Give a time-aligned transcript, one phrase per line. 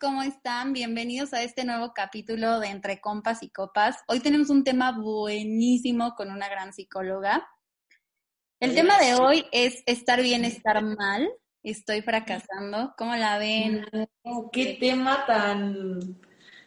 [0.00, 0.72] ¿Cómo están?
[0.72, 3.96] Bienvenidos a este nuevo capítulo de Entre Compas y Copas.
[4.08, 7.46] Hoy tenemos un tema buenísimo con una gran psicóloga.
[8.60, 11.30] El tema de hoy es estar bien, estar mal.
[11.62, 12.94] Estoy fracasando.
[12.96, 13.84] ¿Cómo la ven?
[14.50, 16.18] qué tema tan,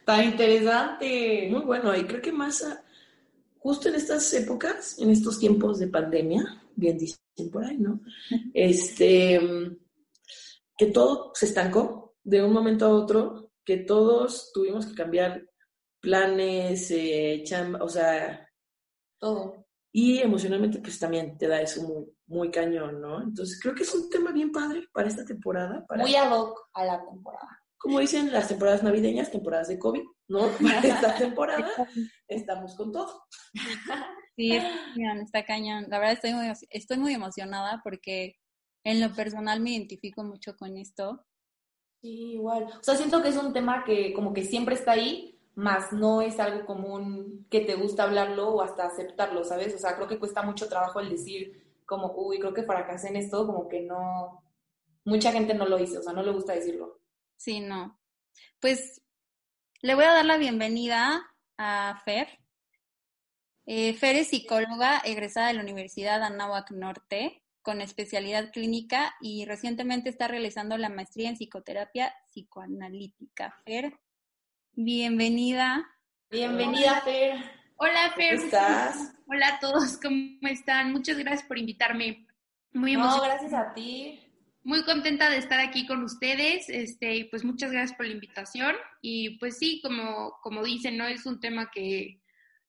[0.05, 1.47] tan interesante.
[1.49, 2.63] Muy bueno, y creo que más
[3.57, 7.17] justo en estas épocas, en estos tiempos de pandemia, bien dicen
[7.51, 7.99] por ahí, ¿no?
[8.53, 9.41] Este,
[10.77, 15.43] que todo se estancó, de un momento a otro que todos tuvimos que cambiar
[16.01, 18.47] planes, eh, chamba, o sea,
[19.19, 19.65] todo.
[19.91, 23.21] Y emocionalmente, pues también te da eso muy, muy cañón, ¿no?
[23.21, 25.85] Entonces, creo que es un tema bien padre para esta temporada.
[25.95, 27.59] muy ad hoc a la temporada.
[27.77, 30.39] Como dicen las temporadas navideñas, temporadas de COVID, ¿no?
[30.61, 31.87] Para esta temporada
[32.27, 33.23] estamos con todo.
[34.35, 34.59] Sí,
[35.21, 35.85] está cañón.
[35.89, 38.35] La verdad estoy muy, estoy muy emocionada porque
[38.83, 41.23] en lo personal me identifico mucho con esto
[42.03, 42.65] Sí, igual.
[42.65, 46.21] O sea, siento que es un tema que como que siempre está ahí, más no
[46.21, 49.73] es algo común que te gusta hablarlo o hasta aceptarlo, ¿sabes?
[49.73, 53.15] O sea, creo que cuesta mucho trabajo el decir como, uy, creo que fracasé en
[53.15, 54.43] esto, como que no,
[55.05, 56.99] mucha gente no lo dice, o sea, no le gusta decirlo.
[57.37, 57.97] Sí, no.
[58.59, 59.01] Pues
[59.81, 61.25] le voy a dar la bienvenida
[61.57, 62.27] a Fer.
[63.65, 70.09] Eh, Fer es psicóloga egresada de la Universidad Anáhuac Norte con especialidad clínica y recientemente
[70.09, 73.55] está realizando la maestría en psicoterapia psicoanalítica.
[73.65, 73.97] Fer,
[74.73, 75.89] bienvenida.
[76.29, 77.37] Bienvenida, Fer.
[77.77, 78.35] Hola, Fer.
[78.35, 79.13] ¿Cómo estás?
[79.27, 80.91] Hola a todos, ¿cómo están?
[80.91, 82.27] Muchas gracias por invitarme.
[82.73, 83.17] Muy emocionada.
[83.17, 84.19] No, gracias a ti.
[84.63, 89.37] Muy contenta de estar aquí con ustedes, este, pues muchas gracias por la invitación y
[89.37, 91.05] pues sí, como, como dicen, ¿no?
[91.05, 92.21] Es un tema que,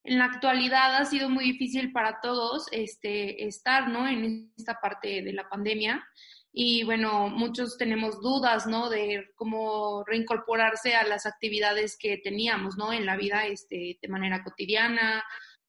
[0.04, 4.06] en la actualidad ha sido muy difícil para todos este, estar ¿no?
[4.06, 6.06] en esta parte de la pandemia.
[6.52, 8.88] Y bueno, muchos tenemos dudas, ¿no?
[8.88, 12.92] De cómo reincorporarse a las actividades que teníamos, ¿no?
[12.92, 15.24] En la vida este, de manera cotidiana,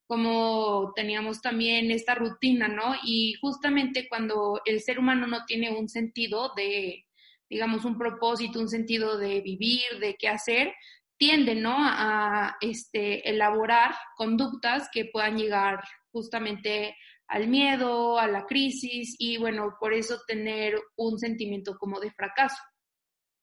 [0.05, 2.93] como teníamos también esta rutina, ¿no?
[3.03, 7.07] Y justamente cuando el ser humano no tiene un sentido de,
[7.49, 10.71] digamos, un propósito, un sentido de vivir, de qué hacer,
[11.17, 11.75] tienden ¿no?
[11.77, 16.95] a este, elaborar conductas que puedan llegar justamente
[17.27, 22.61] al miedo, a la crisis y bueno, por eso tener un sentimiento como de fracaso.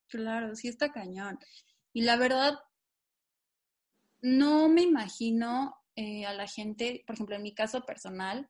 [0.08, 1.38] Claro, sí está cañón.
[1.92, 2.58] Y la verdad,
[4.20, 8.48] no me imagino eh, a la gente, por ejemplo, en mi caso personal,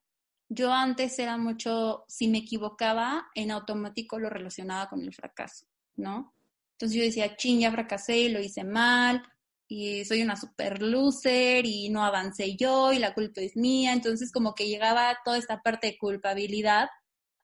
[0.49, 5.67] yo antes era mucho, si me equivocaba, en automático lo relacionaba con el fracaso,
[5.97, 6.35] ¿no?
[6.83, 9.23] Entonces yo decía, ching, ya fracasé lo hice mal,
[9.69, 13.93] y soy una super loser y no avancé yo y la culpa es mía.
[13.93, 16.89] Entonces como que llegaba toda esta parte de culpabilidad.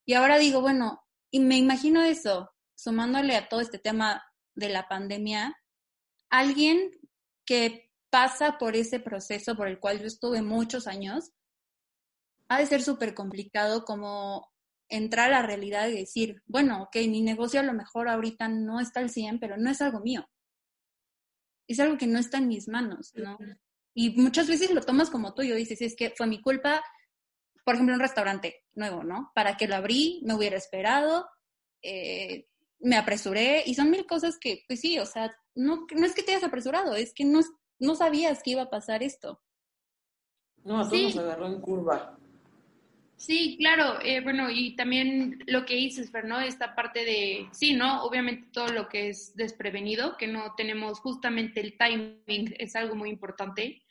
[0.05, 1.01] Y ahora digo, bueno,
[1.31, 4.25] y me imagino eso, sumándole a todo este tema
[4.57, 5.57] de la pandemia,
[6.31, 6.91] alguien
[7.45, 11.31] que pasa por ese proceso por el cual yo estuve muchos años,
[12.49, 14.51] ha de ser súper complicado como
[14.89, 18.81] entrar a la realidad y decir, bueno, ok, mi negocio a lo mejor ahorita no
[18.81, 20.29] está al 100, pero no es algo mío.
[21.67, 23.39] Es algo que no está en mis manos, ¿no?
[23.95, 26.83] Y muchas veces lo tomas como tuyo, dices, es que fue mi culpa,
[27.65, 29.31] por ejemplo, un restaurante nuevo, ¿no?
[29.35, 31.29] Para que lo abrí, me hubiera esperado,
[31.83, 32.47] eh,
[32.79, 36.23] me apresuré, y son mil cosas que, pues sí, o sea, no, no es que
[36.23, 37.41] te hayas apresurado, es que no,
[37.79, 39.43] no sabías que iba a pasar esto.
[40.65, 42.19] No, a todos nos agarró en curva.
[43.19, 46.41] Sí, claro, eh, bueno, y también lo que dices, Fer, ¿no?
[46.41, 48.05] Esta parte de, sí, ¿no?
[48.05, 53.11] Obviamente todo lo que es desprevenido, que no tenemos justamente el timing, es algo muy
[53.11, 53.83] importante,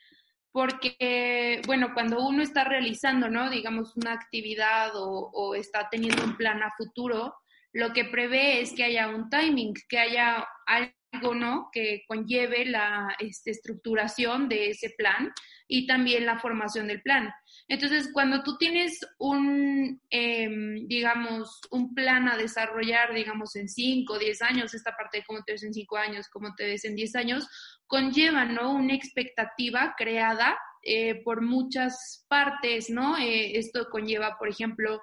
[0.54, 3.50] porque, bueno, cuando uno está realizando, ¿no?
[3.50, 7.36] Digamos, una actividad o, o está teniendo un plan a futuro,
[7.74, 11.70] lo que prevé es que haya un timing, que haya algo, ¿no?
[11.74, 15.34] Que conlleve la este, estructuración de ese plan
[15.68, 17.30] y también la formación del plan.
[17.70, 24.20] Entonces, cuando tú tienes un, em, digamos, un plan a desarrollar, digamos, en 5 o
[24.20, 26.96] 10 años, esta parte de cómo te ves en 5 años, cómo te ves en
[26.96, 27.48] 10 años,
[27.86, 28.74] conlleva, ¿no?
[28.74, 33.18] Una expectativa creada eh, por muchas partes, ¿no?
[33.18, 35.02] Eh, esto conlleva, por ejemplo,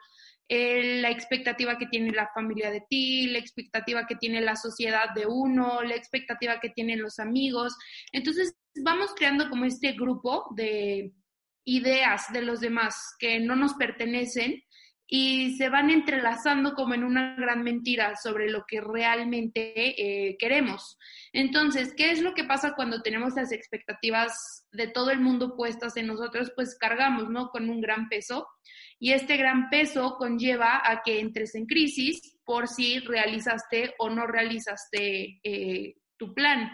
[0.48, 5.26] la expectativa que tiene la familia de ti, la expectativa que tiene la sociedad de
[5.26, 7.74] uno, la expectativa que tienen los amigos.
[8.12, 11.12] Entonces, vamos creando como este grupo de
[11.64, 14.62] ideas de los demás que no nos pertenecen
[15.06, 20.98] y se van entrelazando como en una gran mentira sobre lo que realmente eh, queremos.
[21.32, 25.96] Entonces, ¿qué es lo que pasa cuando tenemos las expectativas de todo el mundo puestas
[25.96, 26.52] en nosotros?
[26.56, 27.50] Pues cargamos, ¿no?
[27.50, 28.46] Con un gran peso
[28.98, 34.26] y este gran peso conlleva a que entres en crisis por si realizaste o no
[34.26, 36.70] realizaste eh, tu plan.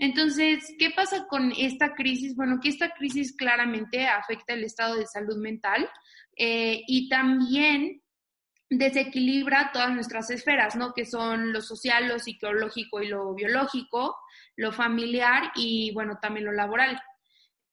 [0.00, 2.34] Entonces, ¿qué pasa con esta crisis?
[2.34, 5.88] Bueno, que esta crisis claramente afecta el estado de salud mental
[6.36, 8.02] eh, y también
[8.70, 10.94] desequilibra todas nuestras esferas, ¿no?
[10.94, 14.16] Que son lo social, lo psicológico y lo biológico,
[14.56, 16.98] lo familiar y, bueno, también lo laboral.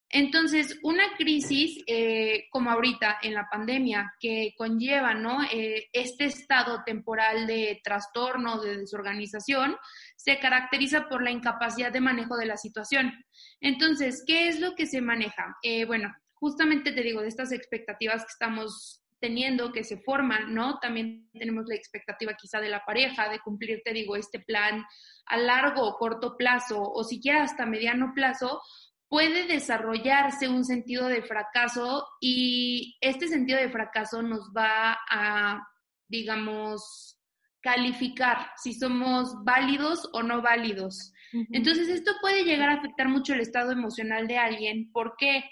[0.09, 5.43] Entonces, una crisis eh, como ahorita en la pandemia que conlleva ¿no?
[5.51, 9.75] Eh, este estado temporal de trastorno, de desorganización,
[10.15, 13.13] se caracteriza por la incapacidad de manejo de la situación.
[13.59, 15.57] Entonces, ¿qué es lo que se maneja?
[15.61, 20.79] Eh, bueno, justamente te digo, de estas expectativas que estamos teniendo, que se forman, ¿no?
[20.79, 24.85] También tenemos la expectativa quizá de la pareja, de cumplir, te digo, este plan
[25.25, 28.61] a largo o corto plazo, o siquiera hasta mediano plazo,
[29.09, 35.65] puede desarrollarse un sentido de fracaso y este sentido de fracaso nos va a,
[36.07, 37.17] digamos,
[37.61, 41.13] calificar si somos válidos o no válidos.
[41.51, 44.91] Entonces, esto puede llegar a afectar mucho el estado emocional de alguien.
[44.91, 45.43] ¿Por qué?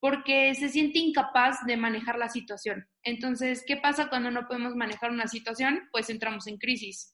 [0.00, 2.86] Porque se siente incapaz de manejar la situación.
[3.02, 5.88] Entonces, ¿qué pasa cuando no podemos manejar una situación?
[5.90, 7.12] Pues entramos en crisis.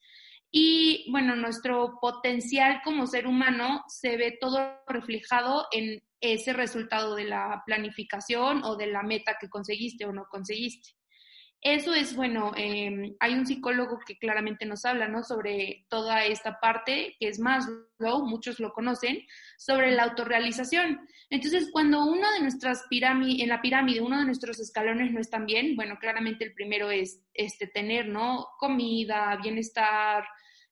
[0.51, 7.25] Y bueno, nuestro potencial como ser humano se ve todo reflejado en ese resultado de
[7.25, 10.91] la planificación o de la meta que conseguiste o no conseguiste.
[11.63, 15.23] Eso es, bueno, em, hay un psicólogo que claramente nos habla, ¿no?
[15.23, 19.27] Sobre toda esta parte, que es Maslow, muchos lo conocen,
[19.59, 21.01] sobre la autorrealización.
[21.29, 25.45] Entonces, cuando uno de nuestras pirámides, en la pirámide, uno de nuestros escalones no están
[25.45, 28.47] bien, bueno, claramente el primero es este, tener, ¿no?
[28.59, 30.25] Comida, bienestar,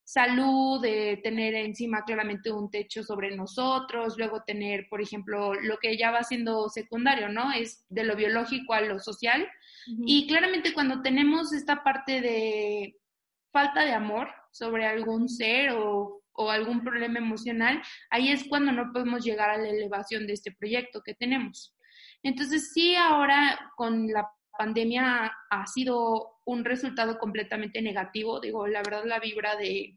[0.09, 5.99] salud, de tener encima claramente un techo sobre nosotros, luego tener, por ejemplo, lo que
[5.99, 7.53] ya va siendo secundario, ¿no?
[7.53, 9.47] Es de lo biológico a lo social.
[10.07, 12.97] Y claramente cuando tenemos esta parte de
[13.53, 18.91] falta de amor sobre algún ser o, o algún problema emocional, ahí es cuando no
[18.95, 21.77] podemos llegar a la elevación de este proyecto que tenemos.
[22.23, 24.27] Entonces, sí, ahora con la
[24.59, 28.41] pandemia ha sido un resultado completamente negativo.
[28.41, 29.97] Digo, la verdad la vibra de,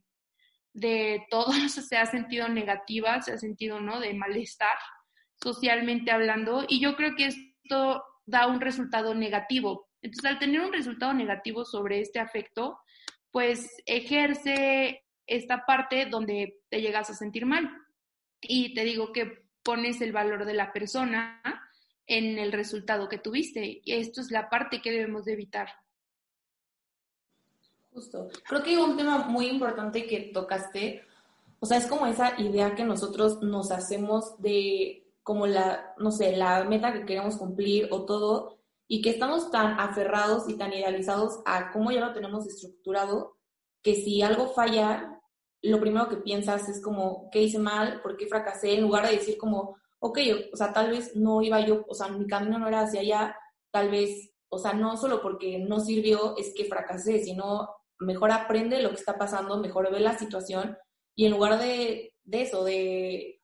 [0.74, 4.00] de todos se ha sentido negativa, se ha sentido, ¿no?
[4.00, 4.78] De malestar
[5.36, 6.66] socialmente hablando.
[6.68, 9.90] Y yo creo que esto da un resultado negativo.
[10.02, 12.80] Entonces, al tener un resultado negativo sobre este afecto,
[13.32, 17.70] pues ejerce esta parte donde te llegas a sentir mal.
[18.42, 21.42] Y te digo que pones el valor de la persona
[22.12, 23.82] en el resultado que tuviste.
[23.86, 25.70] Y esto es la parte que debemos de evitar.
[27.94, 28.28] Justo.
[28.48, 31.04] Creo que un tema muy importante que tocaste,
[31.60, 36.36] o sea, es como esa idea que nosotros nos hacemos de como la, no sé,
[36.36, 38.58] la meta que queremos cumplir o todo,
[38.88, 43.38] y que estamos tan aferrados y tan idealizados a cómo ya lo tenemos estructurado,
[43.82, 45.22] que si algo falla,
[45.62, 48.02] lo primero que piensas es como, ¿qué hice mal?
[48.02, 48.74] ¿Por qué fracasé?
[48.74, 50.20] En lugar de decir como, ok,
[50.52, 53.38] o sea, tal vez no iba yo, o sea, mi camino no era hacia allá,
[53.70, 58.82] tal vez, o sea, no solo porque no sirvió es que fracasé, sino mejor aprende
[58.82, 60.76] lo que está pasando, mejor ve la situación
[61.16, 63.42] y en lugar de, eso, de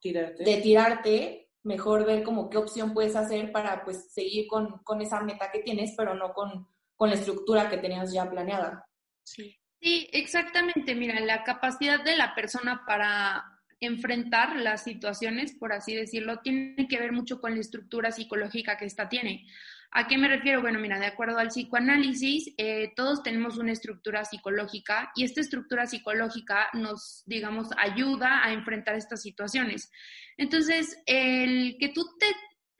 [0.00, 0.44] tirarte.
[0.44, 5.20] de tirarte, mejor ver como qué opción puedes hacer para pues seguir con, con esa
[5.20, 6.66] meta que tienes, pero no con,
[6.96, 8.88] con la estructura que tenías ya planeada.
[9.22, 9.56] Sí.
[9.80, 10.94] Sí, exactamente.
[10.94, 13.51] Mira, la capacidad de la persona para
[13.82, 18.86] enfrentar las situaciones, por así decirlo, tiene que ver mucho con la estructura psicológica que
[18.86, 19.46] ésta tiene.
[19.94, 20.62] ¿A qué me refiero?
[20.62, 25.86] Bueno, mira, de acuerdo al psicoanálisis, eh, todos tenemos una estructura psicológica y esta estructura
[25.86, 29.90] psicológica nos, digamos, ayuda a enfrentar estas situaciones.
[30.38, 32.26] Entonces, el que tú te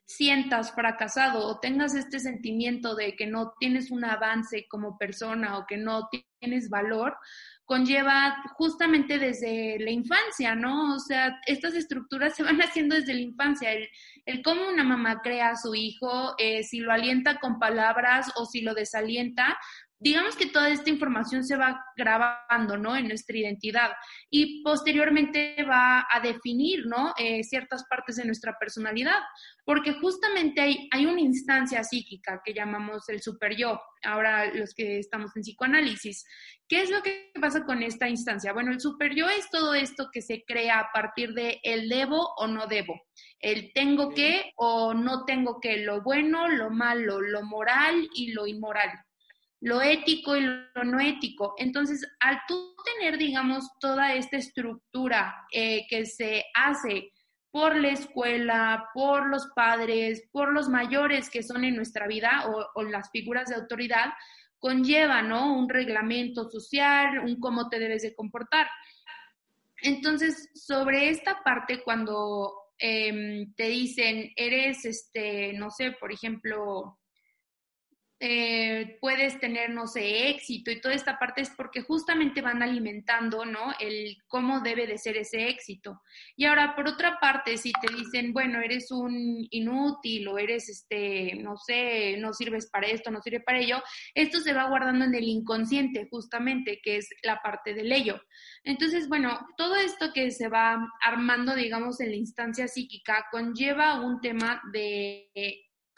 [0.06, 5.66] sientas fracasado o tengas este sentimiento de que no tienes un avance como persona o
[5.66, 6.08] que no
[6.42, 7.16] tienes valor,
[7.64, 10.96] conlleva justamente desde la infancia, ¿no?
[10.96, 13.72] O sea, estas estructuras se van haciendo desde la infancia.
[13.72, 13.88] El,
[14.26, 18.44] el cómo una mamá crea a su hijo, eh, si lo alienta con palabras o
[18.44, 19.56] si lo desalienta,
[20.02, 22.96] digamos que toda esta información se va grabando, ¿no?
[22.96, 23.92] En nuestra identidad
[24.28, 27.14] y posteriormente va a definir, ¿no?
[27.16, 29.20] Eh, ciertas partes de nuestra personalidad,
[29.64, 34.98] porque justamente hay, hay una instancia psíquica que llamamos el super yo, ahora los que
[34.98, 36.26] estamos en psicoanálisis.
[36.66, 38.52] ¿Qué es lo que pasa con esta instancia?
[38.52, 42.34] Bueno, el super yo es todo esto que se crea a partir de el debo
[42.38, 43.00] o no debo,
[43.38, 48.48] el tengo que o no tengo que, lo bueno, lo malo, lo moral y lo
[48.48, 48.90] inmoral
[49.62, 51.54] lo ético y lo no ético.
[51.56, 57.12] Entonces, al tú tener, digamos, toda esta estructura eh, que se hace
[57.52, 62.82] por la escuela, por los padres, por los mayores que son en nuestra vida o,
[62.82, 64.12] las figuras de autoridad,
[64.58, 65.56] conlleva, ¿no?
[65.56, 68.66] Un reglamento social, un cómo te debes de comportar.
[69.76, 76.98] Entonces, sobre esta parte, cuando em, te dicen, eres, este, no sé, por ejemplo,
[78.24, 83.44] eh, puedes tener, no sé, éxito y toda esta parte es porque justamente van alimentando,
[83.44, 83.72] ¿no?
[83.80, 86.00] El cómo debe de ser ese éxito.
[86.36, 91.34] Y ahora, por otra parte, si te dicen, bueno, eres un inútil o eres, este,
[91.34, 93.82] no sé, no sirves para esto, no sirve para ello,
[94.14, 98.22] esto se va guardando en el inconsciente, justamente, que es la parte del ello.
[98.62, 104.20] Entonces, bueno, todo esto que se va armando, digamos, en la instancia psíquica conlleva un
[104.20, 105.28] tema de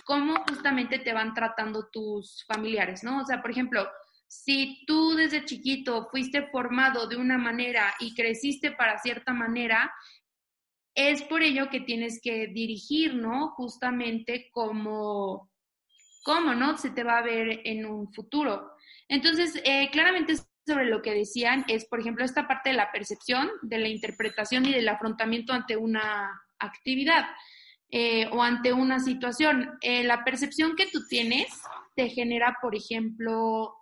[0.04, 3.20] cómo justamente te van tratando tus familiares, ¿no?
[3.20, 3.88] O sea, por ejemplo,
[4.28, 9.92] si tú desde chiquito fuiste formado de una manera y creciste para cierta manera,
[10.94, 13.50] es por ello que tienes que dirigir, ¿no?
[13.50, 15.50] Justamente como,
[16.22, 16.76] cómo, ¿no?
[16.78, 18.72] Se te va a ver en un futuro.
[19.08, 20.34] Entonces, eh, claramente
[20.66, 24.66] sobre lo que decían es, por ejemplo, esta parte de la percepción, de la interpretación
[24.66, 27.26] y del afrontamiento ante una actividad.
[27.90, 29.78] Eh, o ante una situación.
[29.80, 31.62] Eh, la percepción que tú tienes
[31.94, 33.72] te genera, por ejemplo,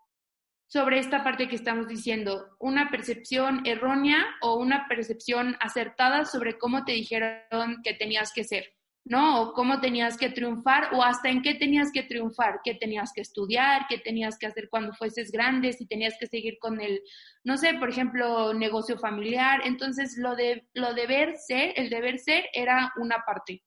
[0.72, 6.84] sobre esta parte que estamos diciendo, una percepción errónea o una percepción acertada sobre cómo
[6.84, 8.72] te dijeron que tenías que ser,
[9.04, 9.42] ¿no?
[9.42, 13.20] O cómo tenías que triunfar o hasta en qué tenías que triunfar, qué tenías que
[13.20, 17.02] estudiar, qué tenías que hacer cuando fueses grande, si tenías que seguir con el,
[17.44, 19.60] no sé, por ejemplo, negocio familiar.
[19.64, 23.62] Entonces, lo de lo deber ser, el deber ser era una parte.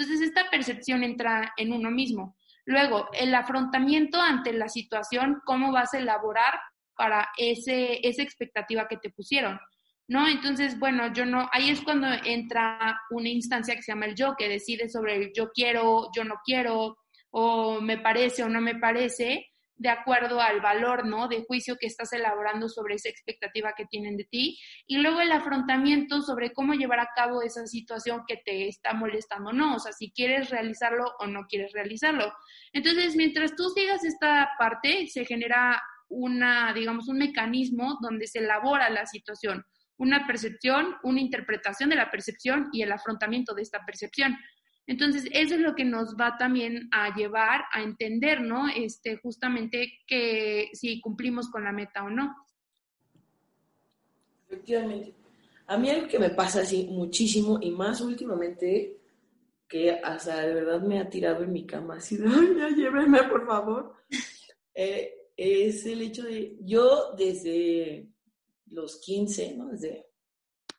[0.00, 2.34] Entonces, esta percepción entra en uno mismo.
[2.64, 6.58] Luego, el afrontamiento ante la situación, cómo vas a elaborar
[6.94, 9.60] para ese, esa expectativa que te pusieron,
[10.08, 10.26] ¿no?
[10.26, 14.36] Entonces, bueno, yo no, ahí es cuando entra una instancia que se llama el yo,
[14.38, 16.96] que decide sobre el yo quiero, yo no quiero,
[17.28, 19.49] o me parece o no me parece,
[19.80, 21.26] de acuerdo al valor, ¿no?
[21.26, 24.58] De juicio que estás elaborando sobre esa expectativa que tienen de ti.
[24.86, 29.54] Y luego el afrontamiento sobre cómo llevar a cabo esa situación que te está molestando,
[29.54, 29.76] ¿no?
[29.76, 32.30] O sea, si quieres realizarlo o no quieres realizarlo.
[32.74, 38.90] Entonces, mientras tú sigas esta parte, se genera una, digamos, un mecanismo donde se elabora
[38.90, 39.64] la situación,
[39.96, 44.36] una percepción, una interpretación de la percepción y el afrontamiento de esta percepción.
[44.90, 48.66] Entonces, eso es lo que nos va también a llevar a entender, ¿no?
[48.66, 52.34] Este, justamente que si cumplimos con la meta o no.
[54.48, 55.14] Efectivamente.
[55.68, 58.98] A mí algo que me pasa así muchísimo y más últimamente,
[59.68, 63.46] que hasta de verdad me ha tirado en mi cama así de, ay, llévenme, por
[63.46, 63.94] favor,
[64.74, 68.08] eh, es el hecho de, yo desde
[68.66, 69.68] los 15, ¿no?
[69.68, 70.08] Desde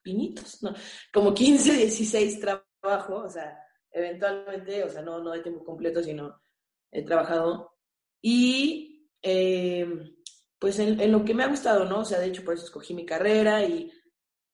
[0.01, 0.74] pinitos, ¿no?
[1.13, 3.58] Como 15, 16 trabajo, o sea,
[3.91, 6.41] eventualmente, o sea, no, no de tiempo completo, sino
[6.91, 7.77] he trabajado.
[8.21, 9.88] Y eh,
[10.60, 12.01] pues en, lo que me ha gustado, ¿no?
[12.01, 13.91] O sea, de hecho, por eso escogí mi carrera y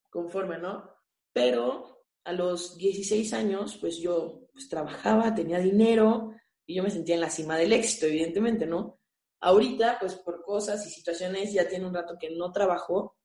[0.10, 0.90] conforme, ¿no?
[1.34, 6.34] Pero a los 16 años, pues yo pues, trabajaba, tenía dinero
[6.66, 9.00] y yo me sentía en la cima del éxito, evidentemente, ¿no?
[9.40, 13.18] Ahorita, pues por cosas y situaciones, ya tiene un rato que no trabajo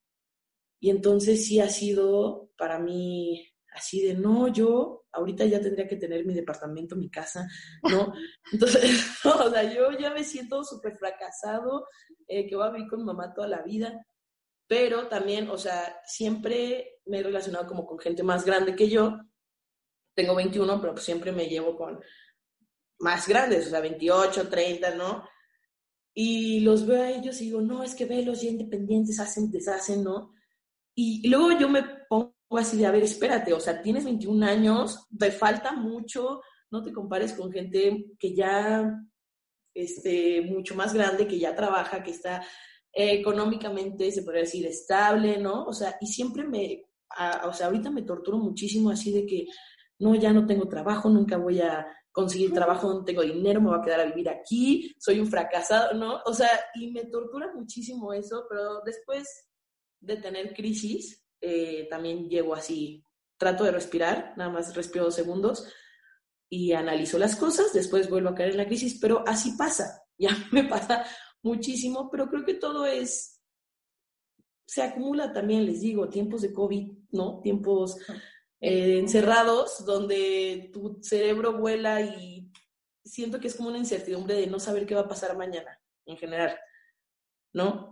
[0.80, 5.96] y entonces sí ha sido para mí así de, no, yo ahorita ya tendría que
[5.96, 7.48] tener mi departamento, mi casa,
[7.82, 8.12] ¿no?
[8.52, 11.86] Entonces, o sea, yo ya me siento súper fracasado,
[12.26, 14.06] eh, que voy a vivir con mamá toda la vida,
[14.66, 19.18] pero también, o sea, siempre me he relacionado como con gente más grande que yo,
[20.14, 22.00] tengo 21, pero pues siempre me llevo con
[23.00, 25.28] más grandes, o sea, 28, 30, ¿no?
[26.14, 29.50] Y los veo a ellos y digo, no, es que ve los ya independientes hacen,
[29.50, 30.32] deshacen, ¿no?
[30.94, 31.82] Y luego yo me
[32.58, 36.40] así de, a ver, espérate, o sea, tienes 21 años, te falta mucho,
[36.70, 38.98] no te compares con gente que ya,
[39.74, 42.44] este, mucho más grande, que ya trabaja, que está
[42.92, 45.64] económicamente, se podría decir, estable, ¿no?
[45.64, 46.84] O sea, y siempre me,
[47.44, 49.46] o sea, ahorita me torturo muchísimo así de que,
[49.98, 53.78] no, ya no tengo trabajo, nunca voy a conseguir trabajo, no tengo dinero, me voy
[53.78, 56.20] a quedar a vivir aquí, soy un fracasado, ¿no?
[56.26, 59.48] O sea, y me tortura muchísimo eso, pero después
[60.00, 63.04] de tener crisis, eh, también llevo así,
[63.36, 65.66] trato de respirar, nada más respiro dos segundos
[66.48, 70.30] y analizo las cosas, después vuelvo a caer en la crisis, pero así pasa, ya
[70.52, 71.04] me pasa
[71.42, 73.40] muchísimo, pero creo que todo es,
[74.64, 77.40] se acumula también, les digo, tiempos de COVID, ¿no?
[77.40, 77.96] Tiempos
[78.60, 82.48] eh, encerrados donde tu cerebro vuela y
[83.04, 86.16] siento que es como una incertidumbre de no saber qué va a pasar mañana en
[86.16, 86.56] general,
[87.52, 87.91] ¿no?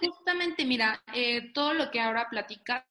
[0.00, 2.84] Justamente, mira, eh, todo lo que ahora platicas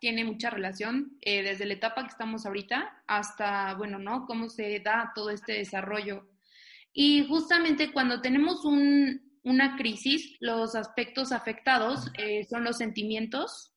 [0.00, 4.26] tiene mucha relación eh, desde la etapa que estamos ahorita hasta, bueno, ¿no?
[4.26, 6.28] Cómo se da todo este desarrollo.
[6.92, 12.10] Y justamente cuando tenemos un, una crisis, los aspectos afectados
[12.48, 13.72] son los sentimientos,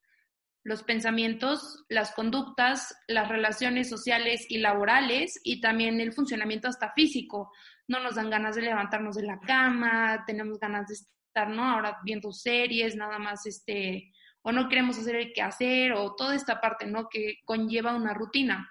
[0.65, 7.51] los pensamientos, las conductas, las relaciones sociales y laborales y también el funcionamiento hasta físico.
[7.87, 10.95] No nos dan ganas de levantarnos de la cama, tenemos ganas de
[11.43, 11.69] ¿no?
[11.69, 16.61] Ahora viendo series, nada más este, o no queremos hacer el quehacer o toda esta
[16.61, 17.09] parte, ¿no?
[17.09, 18.69] Que conlleva una rutina.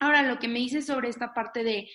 [0.00, 1.88] Ahora, lo que me dice sobre esta parte de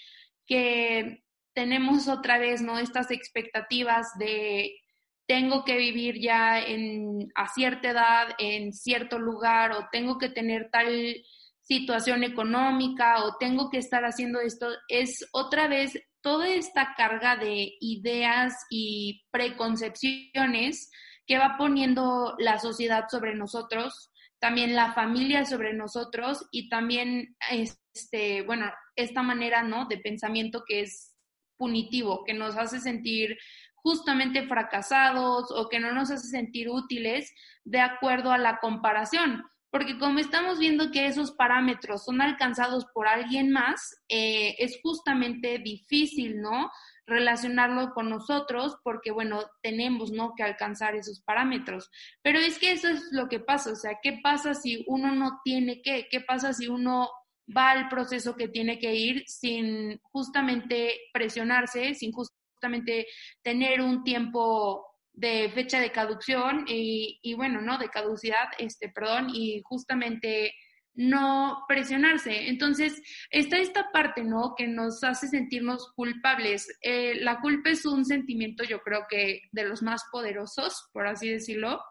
[0.48, 2.80] que tenemos otra vez, ¿no?
[2.80, 4.80] Estas expectativas de
[5.28, 10.70] tengo que vivir ya en, a cierta edad en cierto lugar o tengo que tener
[10.72, 11.24] tal
[11.62, 17.74] situación económica o tengo que estar haciendo esto, es otra vez toda esta carga de
[17.80, 20.90] ideas y preconcepciones
[21.26, 28.42] que va poniendo la sociedad sobre nosotros, también la familia sobre nosotros y también este,
[28.44, 29.86] bueno, esta manera, ¿no?
[29.86, 31.16] de pensamiento que es
[31.58, 33.38] punitivo, que nos hace sentir
[33.76, 37.34] justamente fracasados o que no nos hace sentir útiles
[37.64, 39.44] de acuerdo a la comparación.
[39.72, 45.60] Porque como estamos viendo que esos parámetros son alcanzados por alguien más, eh, es justamente
[45.60, 46.72] difícil, ¿no?
[47.10, 50.36] relacionarlo con nosotros porque, bueno, tenemos, ¿no?
[50.36, 51.90] Que alcanzar esos parámetros.
[52.22, 55.42] Pero es que eso es lo que pasa, o sea, ¿qué pasa si uno no
[55.44, 56.08] tiene qué?
[56.10, 57.10] ¿Qué pasa si uno
[57.56, 63.08] va al proceso que tiene que ir sin justamente presionarse, sin justamente justamente
[63.42, 64.86] tener un tiempo
[65.20, 67.78] de fecha de caducción y, y, bueno, ¿no?
[67.78, 70.54] De caducidad, este, perdón, y justamente
[70.96, 72.48] no presionarse.
[72.48, 74.54] Entonces, está esta parte, ¿no?
[74.58, 76.68] Que nos hace sentirnos culpables.
[76.82, 81.30] Eh, la culpa es un sentimiento, yo creo que de los más poderosos, por así
[81.30, 81.82] decirlo,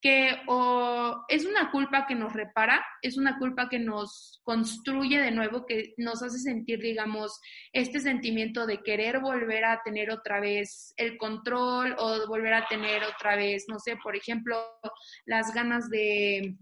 [0.00, 5.30] que o es una culpa que nos repara, es una culpa que nos construye de
[5.30, 7.38] nuevo, que nos hace sentir, digamos,
[7.72, 13.04] este sentimiento de querer volver a tener otra vez el control o volver a tener
[13.04, 14.56] otra vez, no sé, por ejemplo,
[15.26, 16.56] las ganas de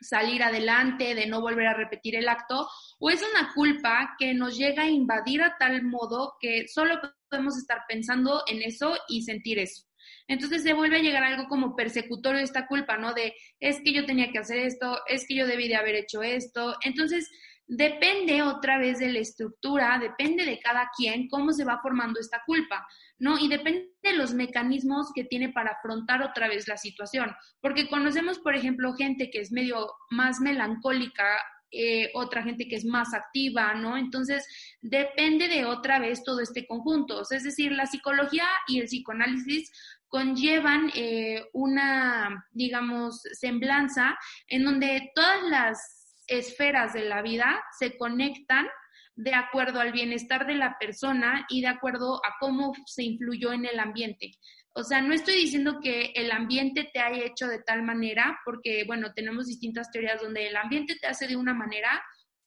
[0.00, 2.68] salir adelante, de no volver a repetir el acto,
[2.98, 7.56] o es una culpa que nos llega a invadir a tal modo que solo podemos
[7.56, 9.84] estar pensando en eso y sentir eso.
[10.32, 13.12] Entonces se vuelve a llegar algo como persecutorio esta culpa, ¿no?
[13.12, 16.22] De es que yo tenía que hacer esto, es que yo debí de haber hecho
[16.22, 16.74] esto.
[16.82, 17.30] Entonces
[17.66, 22.42] depende otra vez de la estructura, depende de cada quien cómo se va formando esta
[22.46, 22.86] culpa,
[23.18, 23.38] ¿no?
[23.38, 27.30] Y depende de los mecanismos que tiene para afrontar otra vez la situación.
[27.60, 31.38] Porque conocemos, por ejemplo, gente que es medio más melancólica
[31.74, 33.96] eh, otra gente que es más activa, ¿no?
[33.96, 34.46] Entonces,
[34.82, 37.22] depende de otra vez todo este conjunto.
[37.22, 39.72] es decir, la psicología y el psicoanálisis
[40.12, 48.66] conllevan eh, una, digamos, semblanza en donde todas las esferas de la vida se conectan
[49.14, 53.64] de acuerdo al bienestar de la persona y de acuerdo a cómo se influyó en
[53.64, 54.32] el ambiente.
[54.74, 58.84] O sea, no estoy diciendo que el ambiente te haya hecho de tal manera, porque,
[58.86, 62.02] bueno, tenemos distintas teorías donde el ambiente te hace de una manera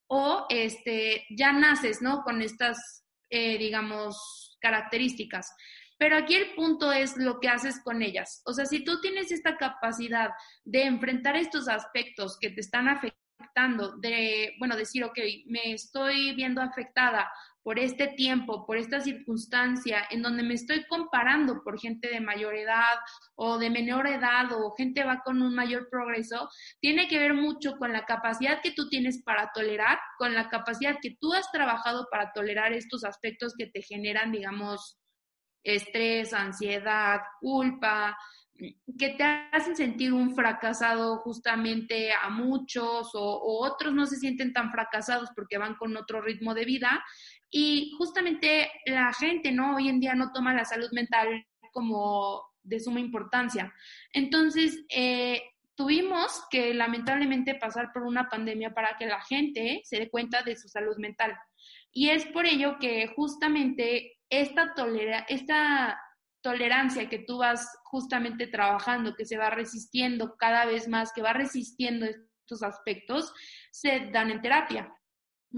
[0.07, 2.21] o este, ya naces, ¿no?
[2.21, 5.47] Con estas, eh, digamos, características.
[5.97, 8.41] Pero aquí el punto es lo que haces con ellas.
[8.45, 10.31] O sea, si tú tienes esta capacidad
[10.63, 16.61] de enfrentar estos aspectos que te están afectando, de, bueno, decir, ok, me estoy viendo
[16.61, 17.31] afectada
[17.63, 22.55] por este tiempo, por esta circunstancia, en donde me estoy comparando por gente de mayor
[22.55, 22.97] edad
[23.35, 26.47] o de menor edad o gente va con un mayor progreso,
[26.79, 30.97] tiene que ver mucho con la capacidad que tú tienes para tolerar, con la capacidad
[31.01, 34.99] que tú has trabajado para tolerar estos aspectos que te generan, digamos,
[35.65, 38.17] estrés, ansiedad, culpa,
[38.97, 44.71] que te hacen sentir un fracasado justamente a muchos o, otros no se sienten tan
[44.71, 47.03] fracasados porque van con otro ritmo de vida
[47.49, 49.75] y justamente la gente, ¿no?
[49.75, 53.73] Hoy en día no toma la salud mental como de suma importancia.
[54.13, 55.41] Entonces, eh,
[55.75, 60.55] tuvimos que lamentablemente pasar por una pandemia para que la gente se dé cuenta de
[60.55, 61.37] su salud mental.
[61.91, 65.99] Y es por ello que justamente esta, tolera esta
[66.41, 71.33] tolerancia que tú vas justamente trabajando, que se va resistiendo cada vez más, que va
[71.33, 73.33] resistiendo estos aspectos,
[73.71, 74.93] se dan en terapia,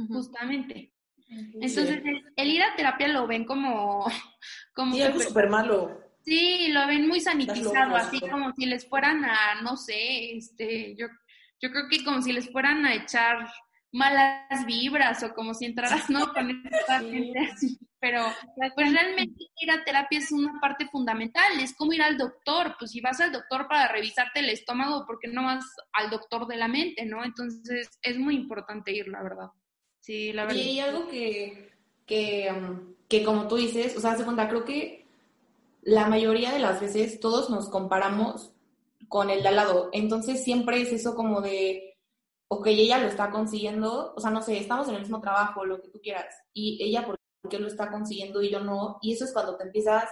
[0.08, 0.94] justamente.
[1.30, 2.02] Entonces,
[2.38, 4.06] el, ir a terapia lo ven como...
[4.74, 6.02] como sí, algo súper malo.
[6.24, 11.08] Sí, lo ven muy sanitizado, así como si les fueran a, no sé, este, yo,
[11.62, 13.50] yo creo que como si les fueran a echar
[13.98, 16.20] malas vibras o como si entraras, ¿no?
[16.34, 17.78] Con esta gente así.
[18.00, 18.24] Pero
[18.76, 22.92] pues realmente ir a terapia es una parte fundamental, es como ir al doctor, pues
[22.92, 26.58] si vas al doctor para revisarte el estómago, ¿por qué no vas al doctor de
[26.58, 27.26] la mente, no?
[27.26, 29.48] Entonces es muy importante ir, la verdad.
[30.00, 30.58] Sí, la verdad.
[30.58, 31.72] Y hay algo que,
[32.06, 35.08] que, um, que como tú dices, o sea, segunda, creo que
[35.82, 38.52] la mayoría de las veces todos nos comparamos
[39.08, 39.90] con el de al lado.
[39.92, 41.87] Entonces siempre es eso como de,
[42.50, 45.82] ok, ella lo está consiguiendo, o sea, no sé, estamos en el mismo trabajo, lo
[45.82, 47.18] que tú quieras, y ella por
[47.50, 50.06] qué lo está consiguiendo y yo no, y eso es cuando te empiezas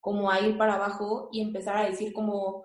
[0.00, 2.64] como a ir para abajo y empezar a decir como,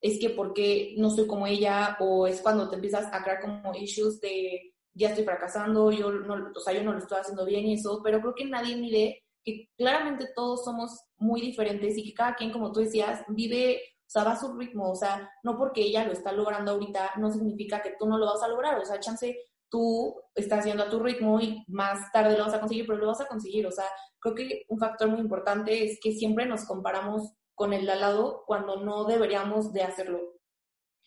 [0.00, 3.40] es que por qué no soy como ella, o es cuando te empiezas a crear
[3.40, 7.44] como issues de, ya estoy fracasando, yo no, o sea, yo no lo estoy haciendo
[7.44, 12.04] bien y eso, pero creo que nadie mide que claramente todos somos muy diferentes y
[12.04, 13.80] que cada quien, como tú decías, vive,
[14.10, 17.12] o sea, va a su ritmo, o sea, no porque ella lo está logrando ahorita,
[17.18, 20.82] no significa que tú no lo vas a lograr, o sea, chance, tú estás yendo
[20.82, 23.68] a tu ritmo y más tarde lo vas a conseguir, pero lo vas a conseguir,
[23.68, 23.84] o sea,
[24.18, 28.00] creo que un factor muy importante es que siempre nos comparamos con el de al
[28.00, 30.18] lado cuando no deberíamos de hacerlo.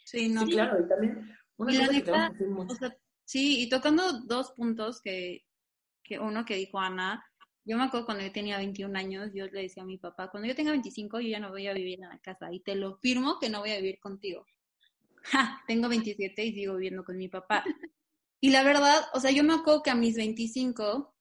[0.06, 5.46] Sí, no, claro, y también una cosa Sí, y tocando dos puntos que,
[6.04, 7.26] que uno que dijo Ana,
[7.66, 10.48] yo me acuerdo cuando yo tenía 21 años, yo le decía a mi papá, cuando
[10.48, 12.98] yo tenga 25 yo ya no voy a vivir en la casa y te lo
[12.98, 14.46] firmo que no voy a vivir contigo.
[15.68, 17.64] Tengo 27 y sigo viviendo con mi papá.
[18.42, 21.16] Y la verdad, o sea, yo me acuerdo que a mis 25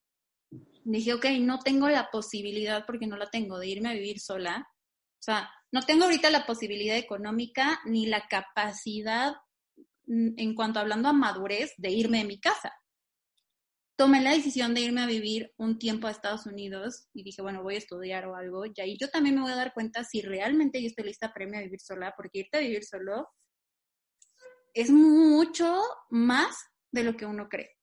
[0.85, 4.67] dije, ok, no tengo la posibilidad, porque no la tengo, de irme a vivir sola.
[4.69, 9.37] O sea, no tengo ahorita la posibilidad económica ni la capacidad
[10.07, 12.73] mm, en cuanto hablando a madurez de irme de mi casa
[13.97, 17.63] tomé la decisión de irme a vivir un tiempo a Estados Unidos y dije, bueno,
[17.63, 20.23] voy a estudiar o algo, y ahí yo también me voy a dar cuenta si
[20.23, 23.29] realmente yo estoy lista para irme a vivir sola, porque irte a vivir solo
[24.75, 26.57] es mucho más
[26.93, 27.77] de lo que uno cree,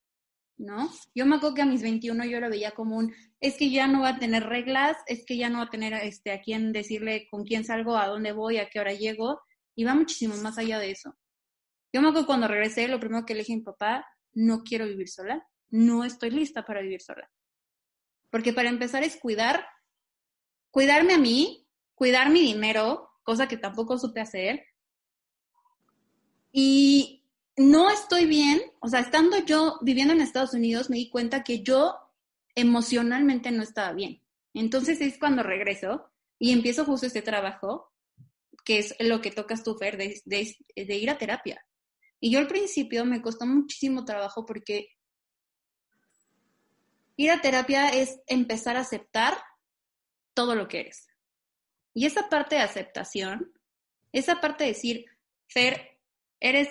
[0.58, 0.90] ¿no?
[1.14, 3.88] Yo me acuerdo que a mis 21 yo lo veía como un, es que ya
[3.88, 6.72] no va a tener reglas, es que ya no va a tener este, a quién
[6.72, 9.42] decirle con quién salgo, a dónde voy, a qué hora llego,
[9.76, 11.16] y va muchísimo más allá de eso.
[11.94, 14.86] Yo me acuerdo cuando regresé, lo primero que le dije a mi papá, no quiero
[14.86, 17.30] vivir sola, no estoy lista para vivir sola.
[18.30, 19.66] Porque para empezar es cuidar,
[20.72, 24.66] cuidarme a mí, cuidar mi dinero, cosa que tampoco supe hacer.
[26.52, 27.24] Y
[27.58, 31.62] no estoy bien, o sea, estando yo viviendo en Estados Unidos, me di cuenta que
[31.62, 31.96] yo
[32.56, 34.22] emocionalmente no estaba bien.
[34.54, 37.92] Entonces es cuando regreso y empiezo justo este trabajo,
[38.66, 41.64] que es lo que tocas tú, Fer, de, de ir a terapia.
[42.20, 44.90] Y yo al principio me costó muchísimo trabajo porque
[47.20, 49.38] Ir a terapia es empezar a aceptar
[50.34, 51.10] todo lo que eres.
[51.94, 53.52] Y esa parte de aceptación,
[54.14, 55.06] esa parte de decir,
[55.50, 56.00] Fer,
[56.40, 56.70] eres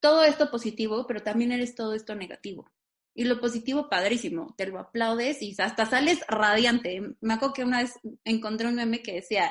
[0.00, 2.70] todo esto positivo, pero también eres todo esto negativo.
[3.14, 7.00] Y lo positivo, padrísimo, te lo aplaudes y hasta sales radiante.
[7.22, 9.50] Me acuerdo que una vez encontré un meme que decía,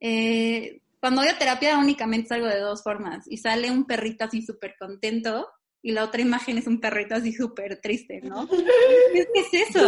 [0.00, 4.40] eh, cuando voy a terapia únicamente salgo de dos formas y sale un perrito así
[4.40, 5.50] súper contento
[5.82, 8.48] y la otra imagen es un perrito así súper triste, ¿no?
[9.12, 9.86] ¿Qué es eso?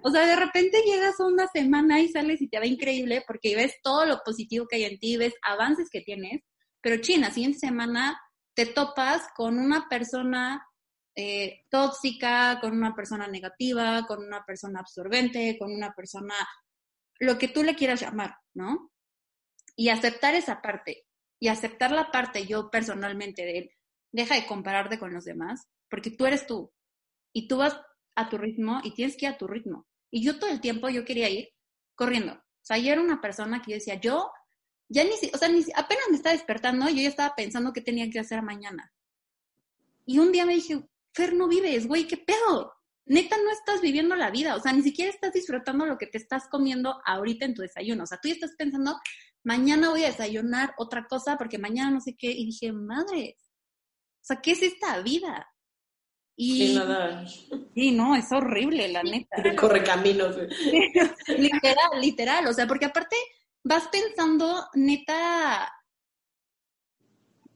[0.00, 3.54] O sea, de repente llegas a una semana y sales y te va increíble porque
[3.54, 6.42] ves todo lo positivo que hay en ti, ves avances que tienes,
[6.80, 8.18] pero china, siguiente semana
[8.54, 10.66] te topas con una persona
[11.14, 16.34] eh, tóxica, con una persona negativa, con una persona absorbente, con una persona,
[17.18, 18.90] lo que tú le quieras llamar, ¿no?
[19.74, 21.04] Y aceptar esa parte,
[21.38, 23.70] y aceptar la parte yo personalmente de él
[24.12, 26.72] deja de compararte con los demás, porque tú eres tú
[27.32, 27.78] y tú vas
[28.14, 29.86] a tu ritmo y tienes que ir a tu ritmo.
[30.10, 31.48] Y yo todo el tiempo yo quería ir
[31.94, 32.34] corriendo.
[32.34, 34.30] O sea, yo era una persona que yo decía, yo
[34.88, 38.08] ya ni, o sea, ni, apenas me estaba despertando, yo ya estaba pensando qué tenía
[38.10, 38.92] que hacer mañana.
[40.04, 42.74] Y un día me dije, Fer, no vives, güey, ¿qué pedo?
[43.06, 46.18] Neta, no estás viviendo la vida, o sea, ni siquiera estás disfrutando lo que te
[46.18, 48.04] estás comiendo ahorita en tu desayuno.
[48.04, 48.98] O sea, tú ya estás pensando,
[49.44, 52.30] mañana voy a desayunar otra cosa porque mañana no sé qué.
[52.30, 53.45] Y dije, madre, o
[54.26, 55.48] sea, ¿qué es esta vida?
[56.36, 57.26] Y, sí, nada.
[57.74, 59.36] Sí, no, es horrible, la neta.
[59.56, 60.36] Corre caminos.
[61.28, 62.46] literal, literal.
[62.46, 63.16] O sea, porque aparte
[63.64, 65.72] vas pensando, neta,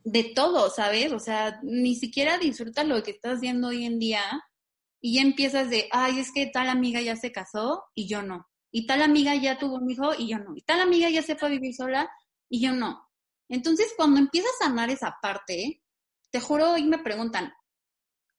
[0.05, 1.13] de todo, ¿sabes?
[1.13, 4.23] O sea, ni siquiera disfrutas lo que estás haciendo hoy en día
[5.01, 8.47] y ya empiezas de, ay, es que tal amiga ya se casó y yo no.
[8.73, 10.57] Y tal amiga ya tuvo un hijo y yo no.
[10.57, 12.11] Y tal amiga ya se fue a vivir sola
[12.49, 13.09] y yo no.
[13.49, 15.80] Entonces, cuando empiezas a amar esa parte,
[16.31, 17.53] te juro, hoy me preguntan,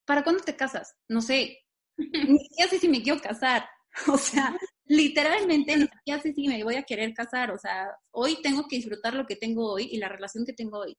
[0.05, 0.95] ¿para cuándo te casas?
[1.07, 1.59] No sé.
[1.97, 3.67] Ni siquiera sé si me quiero casar.
[4.07, 7.51] O sea, literalmente ni siquiera sé si me voy a querer casar.
[7.51, 10.79] O sea, hoy tengo que disfrutar lo que tengo hoy y la relación que tengo
[10.79, 10.97] hoy.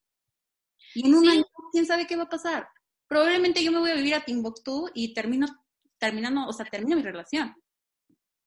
[0.94, 2.68] Y en un año, quién sabe qué va a pasar.
[3.08, 5.46] Probablemente yo me voy a vivir a Timbuktu y termino,
[5.98, 7.54] terminando, o sea, termino mi relación.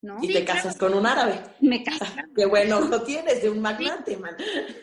[0.01, 0.17] ¿no?
[0.21, 1.41] Y te casas con un árabe.
[1.61, 2.05] Me caso.
[2.35, 4.35] Qué bueno ojo tienes de un magnate, man.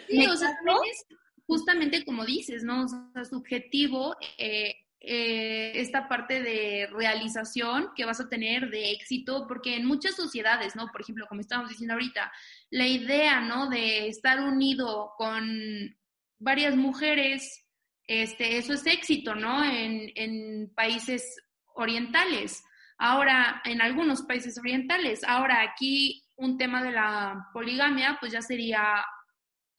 [0.09, 1.07] Sí, o sea, es
[1.47, 2.85] justamente como dices, ¿no?
[2.85, 9.47] O sea, subjetivo, eh, eh, esta parte de realización que vas a tener de éxito,
[9.49, 10.89] porque en muchas sociedades, ¿no?
[10.93, 12.33] Por ejemplo, como estábamos diciendo ahorita,
[12.71, 13.69] la idea, ¿no?
[13.69, 15.97] De estar unido con
[16.39, 17.67] varias mujeres,
[18.07, 19.65] este, eso es éxito, ¿no?
[19.65, 21.37] En, en países
[21.75, 22.63] orientales.
[22.97, 25.25] Ahora, en algunos países orientales.
[25.25, 29.05] Ahora, aquí un tema de la poligamia, pues ya sería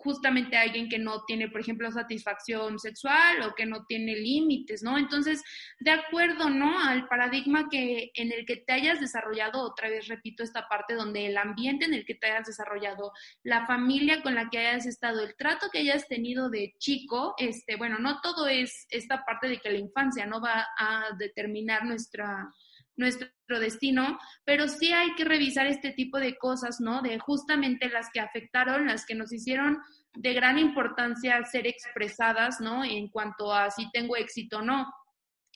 [0.04, 4.98] justamente alguien que no tiene, por ejemplo, satisfacción sexual o que no tiene límites, ¿no?
[4.98, 5.42] Entonces,
[5.80, 6.80] de acuerdo, ¿no?
[6.80, 11.26] Al paradigma que en el que te hayas desarrollado, otra vez repito esta parte donde
[11.26, 13.12] el ambiente en el que te hayas desarrollado,
[13.44, 17.76] la familia con la que hayas estado, el trato que hayas tenido de chico, este,
[17.76, 22.52] bueno, no todo es esta parte de que la infancia no va a determinar nuestra
[22.96, 23.30] nuestro
[23.60, 27.02] destino, pero sí hay que revisar este tipo de cosas, ¿no?
[27.02, 29.80] De justamente las que afectaron, las que nos hicieron
[30.16, 32.84] de gran importancia ser expresadas, ¿no?
[32.84, 34.88] En cuanto a si tengo éxito o no.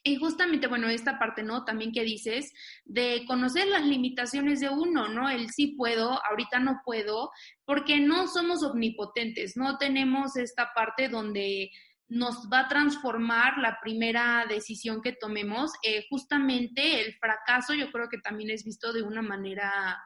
[0.04, 1.65] Y justamente, bueno, esta parte, ¿no?
[1.65, 2.54] También que dices,
[2.86, 5.30] de conocer las limitaciones de uno, ¿no?
[5.30, 7.32] El sí puedo, ahorita no puedo,
[7.65, 11.71] porque no somos omnipotentes, no tenemos esta parte donde
[12.09, 15.71] nos va a transformar la primera decisión que tomemos.
[15.83, 19.97] Eh, justamente el fracaso yo creo que también es visto de una manera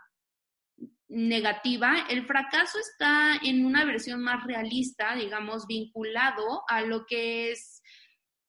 [1.07, 2.05] negativa.
[2.09, 7.80] El fracaso está en una versión más realista, digamos, vinculado a lo que es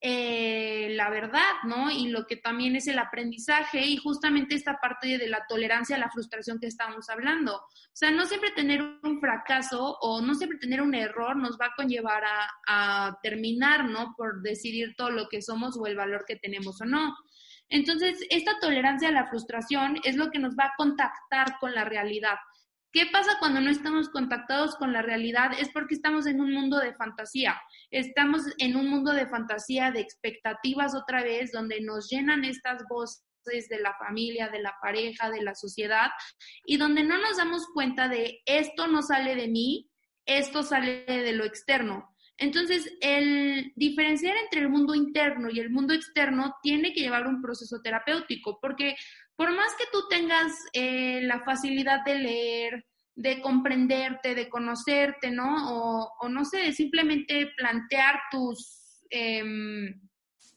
[0.05, 1.89] eh, la verdad, ¿no?
[1.89, 6.01] Y lo que también es el aprendizaje y justamente esta parte de la tolerancia a
[6.01, 7.55] la frustración que estábamos hablando.
[7.55, 11.67] O sea, no siempre tener un fracaso o no siempre tener un error nos va
[11.67, 14.15] a conllevar a, a terminar, ¿no?
[14.17, 17.15] Por decidir todo lo que somos o el valor que tenemos o no.
[17.69, 21.85] Entonces, esta tolerancia a la frustración es lo que nos va a contactar con la
[21.85, 22.39] realidad.
[22.93, 25.53] ¿Qué pasa cuando no estamos contactados con la realidad?
[25.59, 27.59] Es porque estamos en un mundo de fantasía.
[27.93, 33.69] Estamos en un mundo de fantasía, de expectativas otra vez, donde nos llenan estas voces
[33.69, 36.11] de la familia, de la pareja, de la sociedad,
[36.65, 39.91] y donde no nos damos cuenta de esto no sale de mí,
[40.25, 42.09] esto sale de lo externo.
[42.39, 47.43] Entonces, el diferenciar entre el mundo interno y el mundo externo tiene que llevar un
[47.43, 48.97] proceso terapéutico, porque
[49.37, 56.11] por más que tú tengas eh, la facilidad de leer, de comprenderte, de conocerte, ¿no?
[56.21, 60.01] O, no sé, simplemente plantear tus, em,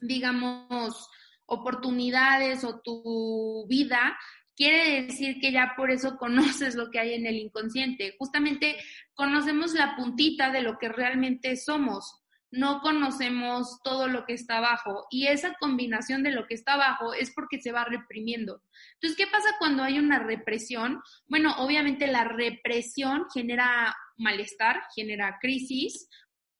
[0.01, 1.09] digamos,
[1.45, 4.17] oportunidades o tu vida,
[4.55, 6.17] quiere decir que ya por eso
[6.63, 8.15] conoces lo que hay en el inconsciente.
[8.17, 8.77] Justamente
[9.13, 12.24] conocemos la puntita de lo que realmente somos
[12.55, 17.13] no conocemos todo lo que está abajo y esa combinación de lo que está abajo
[17.13, 18.61] es porque se va reprimiendo.
[18.93, 21.01] Entonces, ¿qué pasa cuando hay una represión?
[21.27, 26.07] Bueno, obviamente la represión genera malestar, genera crisis,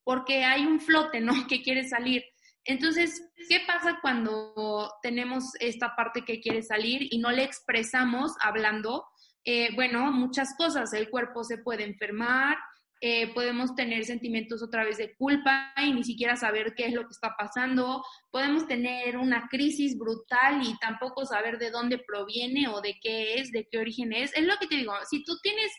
[0.04, 1.34] porque hay un flote, ¿no?
[1.48, 2.24] Que quiere salir.
[2.64, 9.06] Entonces, ¿qué pasa cuando tenemos esta parte que quiere salir y no le expresamos hablando?
[9.44, 10.92] Eh, bueno, muchas cosas.
[10.94, 12.58] El cuerpo se puede enfermar,
[13.02, 17.02] eh, podemos tener sentimientos otra vez de culpa y ni siquiera saber qué es lo
[17.02, 22.82] que está pasando, podemos tener una crisis brutal y tampoco saber de dónde proviene o
[22.82, 24.36] de qué es, de qué origen es.
[24.36, 25.72] Es lo que te digo, si tú tienes,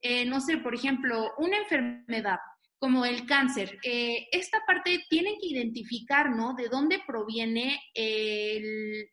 [0.00, 2.38] eh, no sé, por ejemplo, una enfermedad
[2.78, 6.54] como el cáncer, eh, esta parte tienen que identificar, ¿no?
[6.54, 9.08] De dónde proviene el,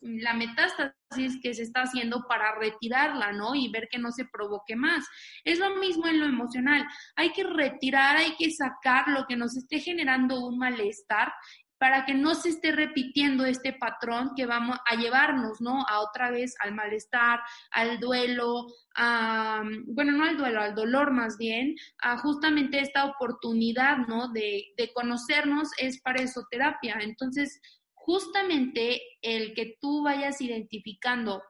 [0.00, 3.54] la metástasis que se está haciendo para retirarla, ¿no?
[3.54, 5.04] Y ver que no se provoque más.
[5.44, 6.86] Es lo mismo en lo emocional.
[7.16, 11.32] Hay que retirar, hay que sacar lo que nos esté generando un malestar
[11.78, 15.84] para que no se esté repitiendo este patrón que vamos a llevarnos, ¿no?
[15.88, 21.36] A otra vez al malestar, al duelo, a, bueno, no al duelo, al dolor más
[21.36, 24.28] bien, a justamente esta oportunidad, ¿no?
[24.28, 26.96] De, de conocernos es para eso terapia.
[27.00, 27.60] Entonces,
[28.06, 31.42] justamente el que tú vayas identificando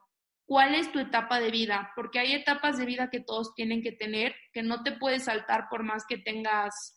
[0.47, 3.93] cuál es tu etapa de vida, porque hay etapas de vida que todos tienen que
[3.93, 6.97] tener, que no te puedes saltar por más que tengas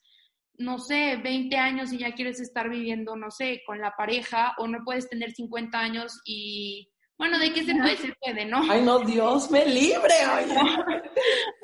[0.60, 4.68] no sé, 20 años y ya quieres estar viviendo, no sé, con la pareja, o
[4.68, 8.62] no puedes tener 50 años y, bueno, de qué se puede, se puede, ¿no?
[8.70, 10.54] Ay, no, Dios me libre, oye.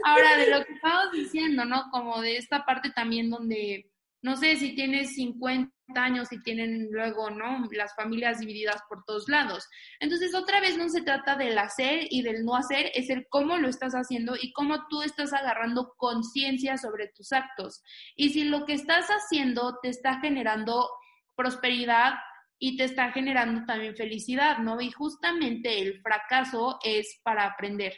[0.06, 1.84] Ahora, de lo que estabas diciendo, ¿no?
[1.92, 3.92] Como de esta parte también donde,
[4.26, 7.70] no sé, si tienes 50 años y tienen luego, ¿no?
[7.72, 9.70] Las familias divididas por todos lados.
[10.00, 13.58] Entonces, otra vez no se trata del hacer y del no hacer, es el cómo
[13.58, 17.84] lo estás haciendo y cómo tú estás agarrando conciencia sobre tus actos.
[18.16, 20.90] Y si lo que estás haciendo te está generando
[21.36, 22.16] prosperidad
[22.58, 24.82] y te está generando también felicidad, ¿no?
[24.82, 27.94] Y justamente el fracaso es para aprender.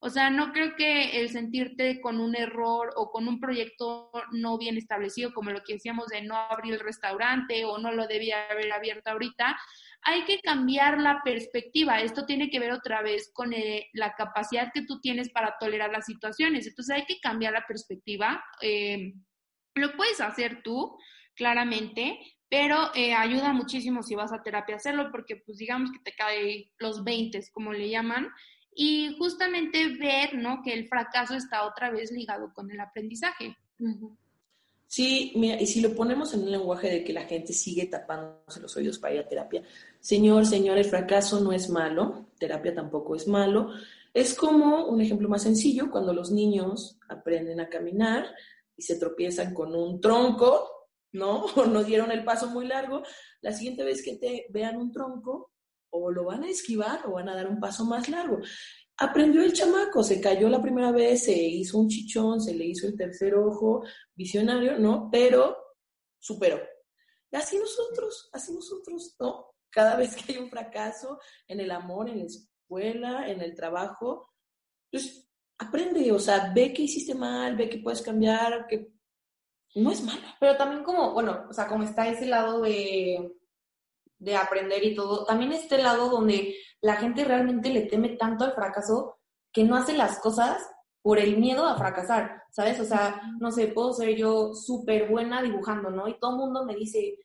[0.00, 4.56] O sea, no creo que el sentirte con un error o con un proyecto no
[4.56, 8.46] bien establecido, como lo que decíamos de no abrir el restaurante o no lo debía
[8.48, 9.58] haber abierto ahorita,
[10.02, 12.00] hay que cambiar la perspectiva.
[12.00, 15.90] Esto tiene que ver otra vez con eh, la capacidad que tú tienes para tolerar
[15.90, 16.66] las situaciones.
[16.66, 18.44] Entonces hay que cambiar la perspectiva.
[18.62, 19.14] Eh,
[19.74, 20.96] lo puedes hacer tú,
[21.34, 25.98] claramente, pero eh, ayuda muchísimo si vas a terapia a hacerlo porque pues digamos que
[25.98, 28.28] te cae los 20, como le llaman,
[28.80, 30.62] y justamente ver, ¿no?
[30.62, 33.56] Que el fracaso está otra vez ligado con el aprendizaje.
[34.86, 38.60] Sí, mira, y si lo ponemos en un lenguaje de que la gente sigue tapándose
[38.60, 39.64] los oídos para ir a terapia,
[39.98, 43.72] señor, señor, el fracaso no es malo, terapia tampoco es malo.
[44.14, 48.32] Es como un ejemplo más sencillo, cuando los niños aprenden a caminar
[48.76, 51.46] y se tropiezan con un tronco, ¿no?
[51.56, 53.02] O no dieron el paso muy largo,
[53.40, 55.50] la siguiente vez que te vean un tronco,
[55.90, 58.38] o lo van a esquivar o van a dar un paso más largo.
[58.96, 62.86] Aprendió el chamaco, se cayó la primera vez, se hizo un chichón, se le hizo
[62.86, 65.08] el tercer ojo, visionario, ¿no?
[65.10, 65.56] Pero
[66.18, 66.60] superó.
[67.32, 69.54] Así nosotros, así nosotros, ¿no?
[69.70, 74.32] Cada vez que hay un fracaso en el amor, en la escuela, en el trabajo,
[74.90, 78.92] pues aprende, o sea, ve que hiciste mal, ve que puedes cambiar, que
[79.74, 80.26] no es malo.
[80.40, 83.37] Pero también como, bueno, o sea, como está ese lado de
[84.18, 88.54] de aprender y todo, también este lado donde la gente realmente le teme tanto al
[88.54, 89.18] fracaso
[89.52, 90.58] que no hace las cosas
[91.02, 92.80] por el miedo a fracasar, ¿sabes?
[92.80, 96.08] O sea, no sé, puedo ser yo súper buena dibujando, ¿no?
[96.08, 97.16] Y todo el mundo me dice,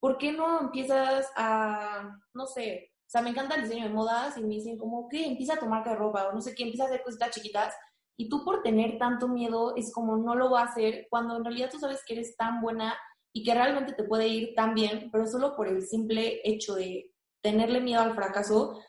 [0.00, 4.36] ¿por qué no empiezas a, no sé, o sea, me encanta el diseño de modas
[4.36, 5.26] y me dicen como, ¿qué?
[5.26, 7.74] Empieza a tomar de ropa o no sé qué, empieza a hacer cositas chiquitas.
[8.16, 11.44] Y tú por tener tanto miedo es como no lo va a hacer cuando en
[11.44, 12.96] realidad tú sabes que eres tan buena
[13.32, 17.10] y que realmente te puede ir tan bien, pero solo por el simple hecho de
[17.42, 18.80] tenerle miedo al fracaso,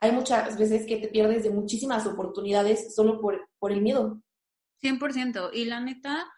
[0.00, 4.22] hay muchas veces que te pierdes de muchísimas oportunidades solo por, por el miedo.
[4.82, 5.50] 100%.
[5.52, 6.30] Y la neta,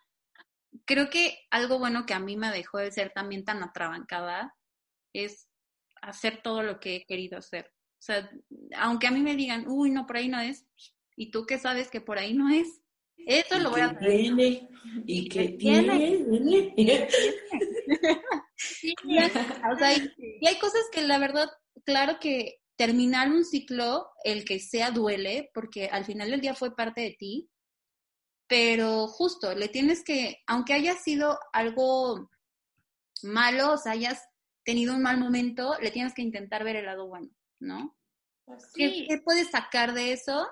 [0.85, 4.55] creo que algo bueno que a mí me dejó de ser también tan atrabancada
[5.13, 5.49] es
[6.03, 7.67] hacer todo lo que he querido hacer.
[7.67, 8.31] O sea,
[8.77, 10.67] aunque a mí me digan, uy, no, por ahí no es,
[11.17, 12.83] ¿y tú qué sabes que por ahí no es?
[13.27, 14.21] Eso lo voy a hacer.
[15.07, 16.29] y que tiene.
[19.73, 21.49] o sea, y hay cosas que la verdad,
[21.85, 26.75] claro que terminar un ciclo, el que sea duele, porque al final del día fue
[26.75, 27.51] parte de ti,
[28.49, 32.29] pero justo, le tienes que, aunque haya sido algo
[33.23, 34.23] malo, o sea, hayas
[34.65, 37.97] tenido un mal momento, le tienes que intentar ver el lado bueno, ¿no?
[38.45, 40.47] Pues ¿Qué, ¿Qué, puedes sacar de eso?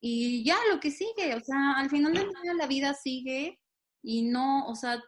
[0.00, 3.58] Y ya lo que sigue, o sea, al final del día la vida sigue
[4.02, 5.02] y no, o sea,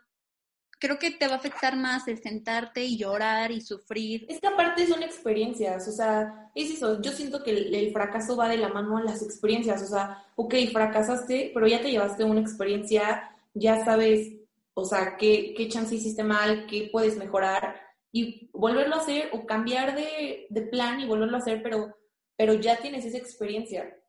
[0.81, 4.27] creo que te va a afectar más el sentarte y llorar y sufrir.
[4.29, 8.57] Esta parte son experiencias, o sea, es eso, yo siento que el, fracaso va de
[8.57, 13.31] la mano a las experiencias, o sea, ok, fracasaste, pero ya te llevaste una experiencia,
[13.55, 14.33] ya sabes,
[14.75, 19.47] o sea, qué, qué chance hiciste mal, qué puedes mejorar y volverlo a hacer o
[19.47, 21.95] cambiar de, de plan y volverlo a hacer, pero,
[22.37, 24.00] pero ya tienes esa experiencia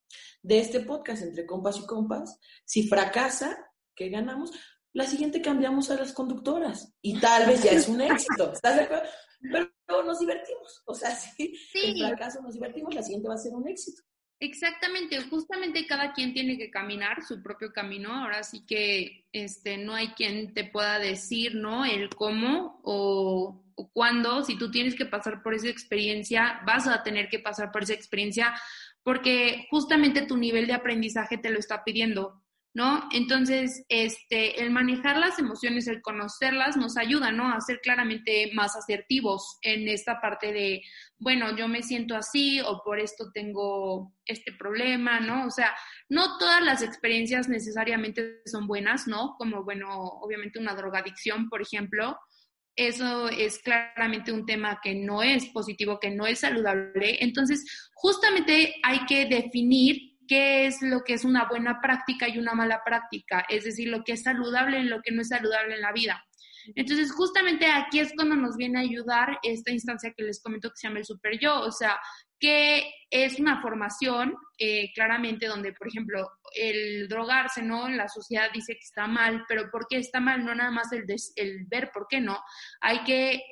[0.42, 2.40] de este podcast entre compas y compas.
[2.66, 3.58] Si fracasa,
[3.96, 4.52] ¿qué ganamos?
[4.94, 8.52] La siguiente cambiamos a las conductoras y tal vez ya es un éxito.
[8.54, 9.10] ¿Estás de acuerdo?
[9.42, 10.82] Pero nos divertimos.
[10.86, 11.96] O sea, si sí.
[12.00, 14.04] fracaso nos divertimos, la siguiente va a ser un éxito.
[14.40, 18.12] Exactamente, justamente cada quien tiene que caminar su propio camino.
[18.12, 21.86] Ahora sí que este, no hay quien te pueda decir, ¿no?
[21.86, 24.44] El cómo o, o cuándo.
[24.44, 27.94] Si tú tienes que pasar por esa experiencia, vas a tener que pasar por esa
[27.94, 28.52] experiencia
[29.04, 33.10] porque justamente tu nivel de aprendizaje te lo está pidiendo, ¿no?
[33.12, 37.52] Entonces, este, el manejar las emociones, el conocerlas, nos ayuda, ¿no?
[37.52, 40.82] A ser claramente más asertivos en esta parte de,
[41.18, 45.46] bueno, yo me siento así o por esto tengo este problema, ¿no?
[45.48, 45.76] O sea,
[46.08, 49.36] no todas las experiencias necesariamente son buenas, ¿no?
[49.38, 52.18] Como, bueno, obviamente una drogadicción, por ejemplo,
[52.76, 57.18] eso es claramente un tema que no es positivo, que no es saludable.
[57.24, 62.54] Entonces, justamente hay que definir qué es lo que es una buena práctica y una
[62.54, 65.82] mala práctica, es decir, lo que es saludable y lo que no es saludable en
[65.82, 66.24] la vida.
[66.76, 70.78] Entonces, justamente aquí es cuando nos viene a ayudar esta instancia que les comento que
[70.78, 72.00] se llama el super yo, o sea,
[72.40, 77.88] que es una formación eh, claramente donde, por ejemplo, el drogarse, ¿no?
[77.88, 80.44] La sociedad dice que está mal, pero ¿por qué está mal?
[80.44, 81.06] No nada más el,
[81.36, 82.40] el ver por qué no.
[82.82, 83.44] Hay que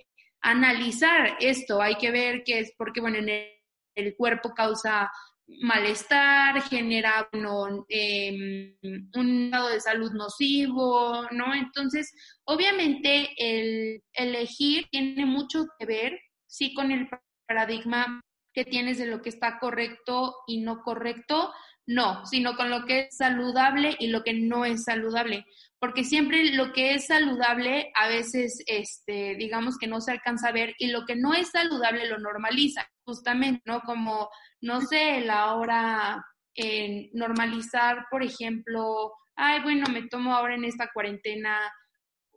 [0.41, 3.29] analizar esto, hay que ver qué es, porque, bueno, en
[3.95, 5.11] el, cuerpo causa
[5.61, 7.27] malestar, genera
[7.89, 8.75] em,
[9.15, 11.53] un estado de salud nocivo, ¿no?
[11.53, 12.11] Entonces,
[12.45, 17.09] obviamente el elegir tiene mucho que ver, sí, con el
[17.47, 18.21] paradigma
[18.53, 21.51] que tienes de lo que está correcto y no correcto,
[21.85, 25.45] no, sino con lo que es saludable y lo que no es saludable.
[25.79, 30.53] Porque siempre lo que es saludable a veces, este, digamos que no se alcanza a
[30.53, 33.81] ver y lo que no es saludable lo normaliza, justamente, ¿no?
[33.81, 34.29] Como,
[34.61, 36.23] no sé, la hora
[36.55, 41.71] en normalizar, por ejemplo, ay, bueno, me tomo ahora en esta cuarentena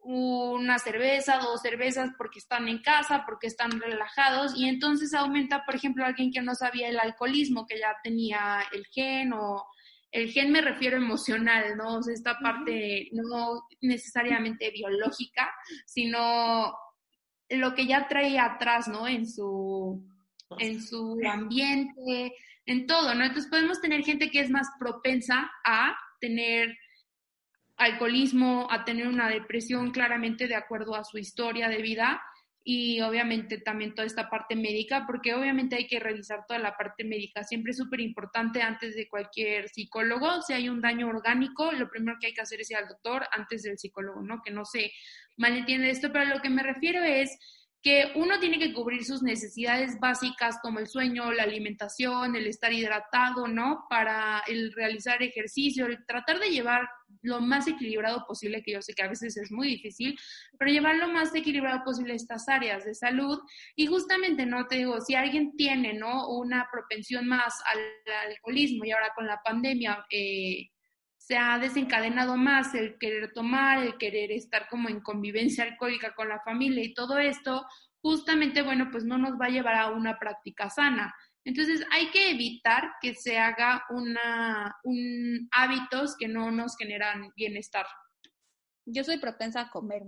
[0.04, 5.76] una cerveza, dos cervezas porque están en casa, porque están relajados y entonces aumenta, por
[5.76, 9.64] ejemplo, alguien que no sabía el alcoholismo, que ya tenía el gen o
[10.12, 11.96] el gen me refiero emocional, ¿no?
[11.96, 15.50] O sea, esta parte no necesariamente biológica,
[15.86, 16.74] sino
[17.48, 19.08] lo que ya trae atrás, ¿no?
[19.08, 20.06] En su,
[20.58, 22.34] en su ambiente,
[22.66, 23.24] en todo, ¿no?
[23.24, 26.76] Entonces podemos tener gente que es más propensa a tener
[27.76, 32.22] alcoholismo, a tener una depresión claramente de acuerdo a su historia de vida
[32.64, 37.04] y obviamente también toda esta parte médica, porque obviamente hay que revisar toda la parte
[37.04, 37.42] médica.
[37.42, 42.18] Siempre es súper importante antes de cualquier psicólogo, si hay un daño orgánico, lo primero
[42.20, 44.42] que hay que hacer es ir al doctor antes del psicólogo, ¿no?
[44.44, 44.92] Que no se
[45.36, 47.36] malentiende esto, pero lo que me refiero es
[47.82, 52.72] que uno tiene que cubrir sus necesidades básicas como el sueño, la alimentación, el estar
[52.72, 53.86] hidratado, ¿no?
[53.90, 56.88] Para el realizar ejercicio, el tratar de llevar
[57.22, 60.16] lo más equilibrado posible, que yo sé que a veces es muy difícil,
[60.58, 63.40] pero llevar lo más equilibrado posible estas áreas de salud.
[63.74, 64.66] Y justamente, ¿no?
[64.68, 66.28] Te digo, si alguien tiene, ¿no?
[66.28, 67.80] Una propensión más al,
[68.30, 70.68] alcoholismo y ahora con la pandemia, eh,
[71.26, 76.28] se ha desencadenado más el querer tomar, el querer estar como en convivencia alcohólica con
[76.28, 77.64] la familia y todo esto,
[78.00, 81.14] justamente, bueno, pues no nos va a llevar a una práctica sana.
[81.44, 87.86] Entonces hay que evitar que se haga una, un hábitos que no nos generan bienestar.
[88.84, 90.02] Yo soy propensa a comer.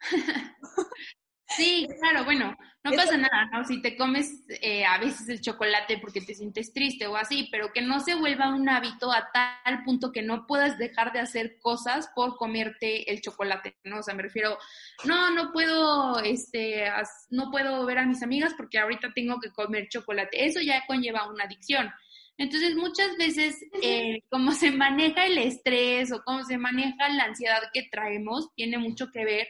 [1.56, 3.64] Sí, claro, bueno, no pasa nada, ¿no?
[3.64, 7.72] Si te comes eh, a veces el chocolate porque te sientes triste o así, pero
[7.72, 11.58] que no se vuelva un hábito a tal punto que no puedas dejar de hacer
[11.60, 13.98] cosas por comerte el chocolate, ¿no?
[13.98, 14.58] O sea, me refiero,
[15.04, 16.84] no, no puedo, este,
[17.30, 20.44] no puedo ver a mis amigas porque ahorita tengo que comer chocolate.
[20.44, 21.92] Eso ya conlleva una adicción.
[22.38, 27.60] Entonces, muchas veces, eh, como se maneja el estrés o cómo se maneja la ansiedad
[27.72, 29.48] que traemos, tiene mucho que ver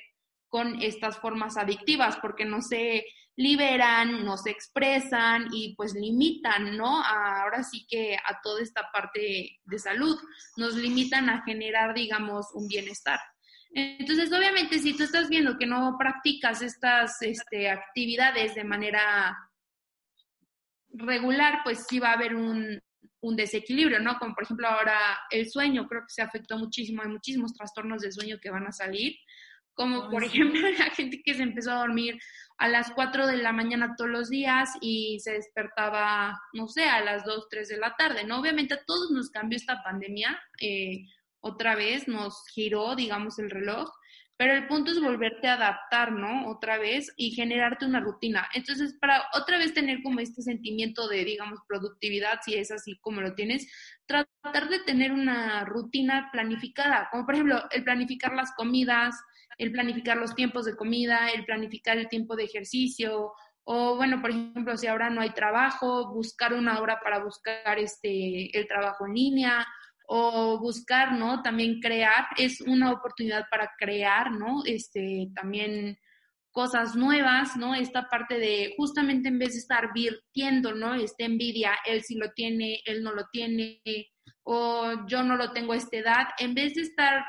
[0.53, 7.03] con estas formas adictivas, porque no se liberan, no se expresan y pues limitan, ¿no?
[7.03, 10.19] ahora sí que a toda esta parte de salud,
[10.59, 13.19] nos limitan a generar, digamos, un bienestar.
[13.71, 19.35] Entonces, obviamente, si tú estás viendo que no practicas estas este, actividades de manera
[20.91, 22.83] regular, pues sí va a haber un
[23.23, 24.19] desequilibrio, ¿no?
[24.19, 24.99] Como por ejemplo ahora
[25.31, 28.73] el sueño, creo que se afectó muchísimo, hay muchísimos trastornos de sueño que van a
[28.73, 29.17] salir,
[29.75, 32.19] como por ejemplo la gente que se empezó a dormir
[32.59, 37.03] a las 4 de la mañana todos los días y se despertaba, no sé, a
[37.03, 38.39] las 2, 3 de la tarde, ¿no?
[38.41, 41.07] Obviamente a todos nos cambió esta pandemia, eh,
[41.41, 43.91] otra vez nos giró, digamos, el reloj,
[44.37, 46.49] pero el punto es volverte a adaptar, ¿no?
[46.49, 48.49] Otra vez y generarte una rutina.
[48.55, 53.21] Entonces, para otra vez tener como este sentimiento de, digamos, productividad, si es así como
[53.21, 53.71] lo tienes,
[54.07, 59.15] tratar de tener una rutina planificada, como por ejemplo el planificar las comidas,
[59.59, 63.33] el planificar los tiempos de comida, el planificar el tiempo de ejercicio,
[63.65, 68.57] o bueno, por ejemplo, si ahora no hay trabajo, buscar una hora para buscar este,
[68.59, 69.67] el trabajo en línea,
[70.07, 71.43] o buscar, ¿no?
[71.43, 74.63] También crear, es una oportunidad para crear, ¿no?
[74.67, 75.97] Este, también
[76.51, 77.75] cosas nuevas, ¿no?
[77.75, 80.95] Esta parte de justamente en vez de estar virtiendo, ¿no?
[80.95, 83.81] Esta envidia, él sí lo tiene, él no lo tiene,
[84.43, 87.25] o yo no lo tengo a esta edad, en vez de estar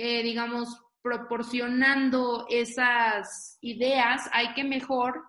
[0.00, 5.24] eh, digamos, proporcionando esas ideas, hay que mejor,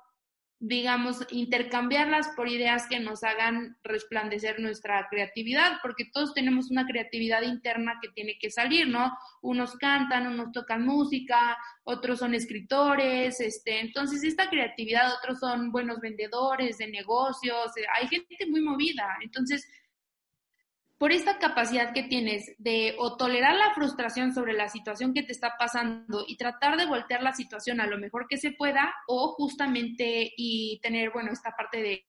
[0.59, 7.41] digamos, intercambiarlas por ideas que nos hagan resplandecer nuestra creatividad, porque todos tenemos una creatividad
[7.41, 9.17] interna que tiene que salir, ¿no?
[9.41, 15.99] Unos cantan, unos tocan música, otros son escritores, este, entonces esta creatividad, otros son buenos
[15.99, 19.67] vendedores de negocios, eh, hay gente muy movida, entonces
[20.99, 25.31] por esta capacidad que tienes de o tolerar la frustración sobre la situación que te
[25.31, 29.33] está pasando y tratar de voltear la situación a lo mejor que se pueda o
[29.35, 32.05] justamente y tener, bueno, esta parte de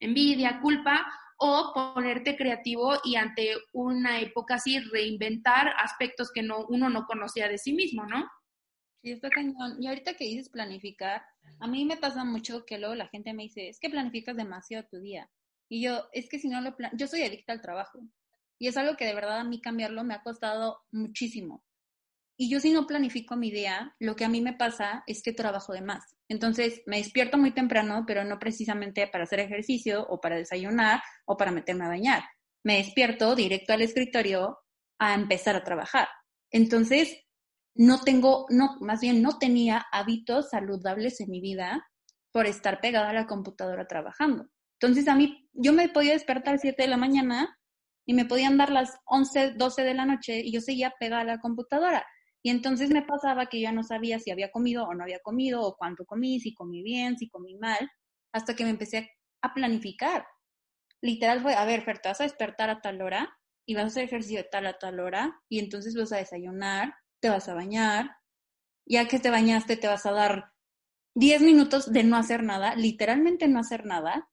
[0.00, 6.88] envidia, culpa o ponerte creativo y ante una época así reinventar aspectos que no, uno
[6.88, 8.26] no conocía de sí mismo, ¿no?
[9.02, 9.76] Sí, está cañón.
[9.82, 11.22] Y ahorita que dices planificar,
[11.58, 14.86] a mí me pasa mucho que luego la gente me dice, es que planificas demasiado
[14.90, 15.30] tu día.
[15.68, 18.00] Y yo, es que si no lo plan yo soy adicta al trabajo.
[18.60, 21.64] Y es algo que de verdad a mí cambiarlo me ha costado muchísimo.
[22.36, 25.32] Y yo si no planifico mi día, lo que a mí me pasa es que
[25.32, 26.04] trabajo de más.
[26.28, 31.36] Entonces me despierto muy temprano, pero no precisamente para hacer ejercicio o para desayunar o
[31.36, 32.22] para meterme a bañar.
[32.62, 34.58] Me despierto directo al escritorio
[34.98, 36.08] a empezar a trabajar.
[36.50, 37.16] Entonces,
[37.74, 41.86] no tengo, no, más bien no tenía hábitos saludables en mi vida
[42.30, 44.48] por estar pegada a la computadora trabajando.
[44.78, 47.56] Entonces, a mí, yo me podía despertar a 7 de la mañana
[48.06, 51.24] y me podían dar las 11, 12 de la noche y yo seguía pegada a
[51.24, 52.04] la computadora.
[52.42, 55.62] Y entonces me pasaba que yo no sabía si había comido o no había comido,
[55.62, 57.90] o cuánto comí, si comí bien, si comí mal,
[58.32, 59.10] hasta que me empecé
[59.42, 60.26] a planificar.
[61.02, 63.28] Literal fue, a ver, Fer, te vas a despertar a tal hora
[63.66, 66.94] y vas a hacer ejercicio de tal a tal hora y entonces vas a desayunar,
[67.20, 68.10] te vas a bañar,
[68.86, 70.52] ya que te bañaste te vas a dar
[71.14, 74.28] 10 minutos de no hacer nada, literalmente no hacer nada.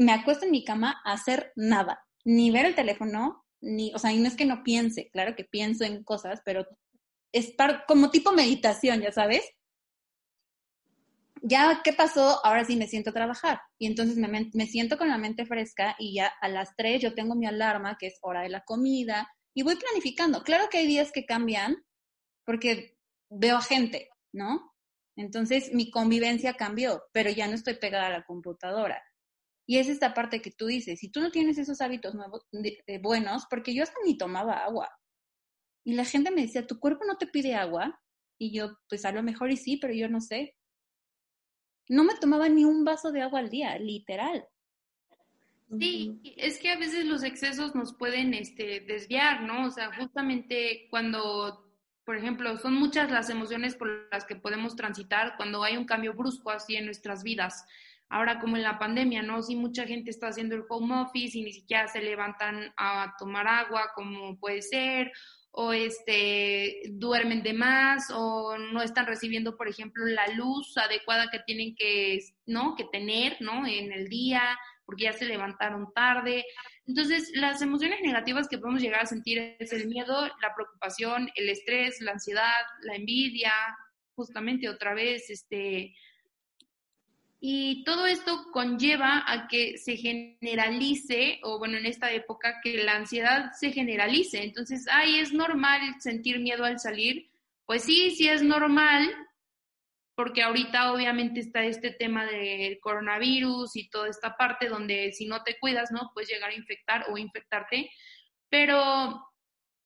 [0.00, 4.10] Me acuesto en mi cama a hacer nada, ni ver el teléfono, ni, o sea,
[4.14, 6.66] y no es que no piense, claro que pienso en cosas, pero
[7.32, 7.54] es
[7.86, 9.42] como tipo meditación, ya sabes.
[11.42, 12.42] Ya, ¿qué pasó?
[12.46, 13.60] Ahora sí me siento a trabajar.
[13.76, 17.14] Y entonces me, me siento con la mente fresca y ya a las 3 yo
[17.14, 20.42] tengo mi alarma, que es hora de la comida, y voy planificando.
[20.44, 21.76] Claro que hay días que cambian
[22.46, 22.96] porque
[23.28, 24.72] veo a gente, ¿no?
[25.14, 29.02] Entonces mi convivencia cambió, pero ya no estoy pegada a la computadora.
[29.66, 32.46] Y es esta parte que tú dices, si tú no tienes esos hábitos nuevos,
[33.02, 34.90] buenos, porque yo hasta ni tomaba agua.
[35.84, 38.00] Y la gente me decía, ¿tu cuerpo no te pide agua?
[38.38, 40.56] Y yo, pues a lo mejor y sí, pero yo no sé.
[41.88, 44.46] No me tomaba ni un vaso de agua al día, literal.
[45.78, 49.66] Sí, es que a veces los excesos nos pueden este, desviar, ¿no?
[49.66, 51.72] O sea, justamente cuando,
[52.04, 56.14] por ejemplo, son muchas las emociones por las que podemos transitar cuando hay un cambio
[56.14, 57.64] brusco así en nuestras vidas
[58.10, 59.40] ahora como en la pandemia, ¿no?
[59.42, 63.46] Sí, mucha gente está haciendo el home office y ni siquiera se levantan a tomar
[63.46, 65.12] agua como puede ser,
[65.52, 71.38] o este, duermen de más, o no están recibiendo, por ejemplo, la luz adecuada que
[71.46, 72.74] tienen que, ¿no?
[72.74, 73.64] Que tener, ¿no?
[73.66, 76.44] En el día, porque ya se levantaron tarde.
[76.86, 81.48] Entonces, las emociones negativas que podemos llegar a sentir es el miedo, la preocupación, el
[81.48, 83.52] estrés, la ansiedad, la envidia,
[84.16, 85.94] justamente otra vez, este,
[87.42, 92.96] y todo esto conlleva a que se generalice, o bueno, en esta época, que la
[92.96, 94.42] ansiedad se generalice.
[94.44, 97.30] Entonces, ay, es normal sentir miedo al salir.
[97.64, 99.08] Pues sí, sí es normal,
[100.14, 105.42] porque ahorita obviamente está este tema del coronavirus y toda esta parte donde si no
[105.42, 106.10] te cuidas, ¿no?
[106.12, 107.90] Puedes llegar a infectar o infectarte.
[108.50, 109.29] Pero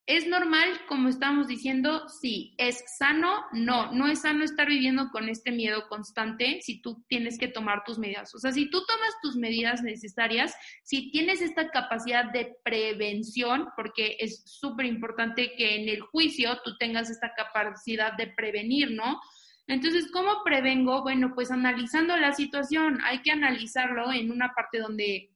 [0.07, 2.09] ¿Es normal, como estamos diciendo?
[2.11, 2.55] Sí.
[2.59, 3.47] ¿Es sano?
[3.53, 3.91] No.
[3.93, 7.99] No es sano estar viviendo con este miedo constante si tú tienes que tomar tus
[7.99, 8.35] medidas.
[8.35, 14.19] O sea, si tú tomas tus medidas necesarias, si tienes esta capacidad de prevención, porque
[14.21, 19.21] es súper importante que en el juicio tú tengas esta capacidad de prevenir, ¿no?
[19.67, 21.03] Entonces, ¿cómo prevengo?
[21.03, 22.99] Bueno, pues analizando la situación.
[23.05, 25.34] Hay que analizarlo en una parte donde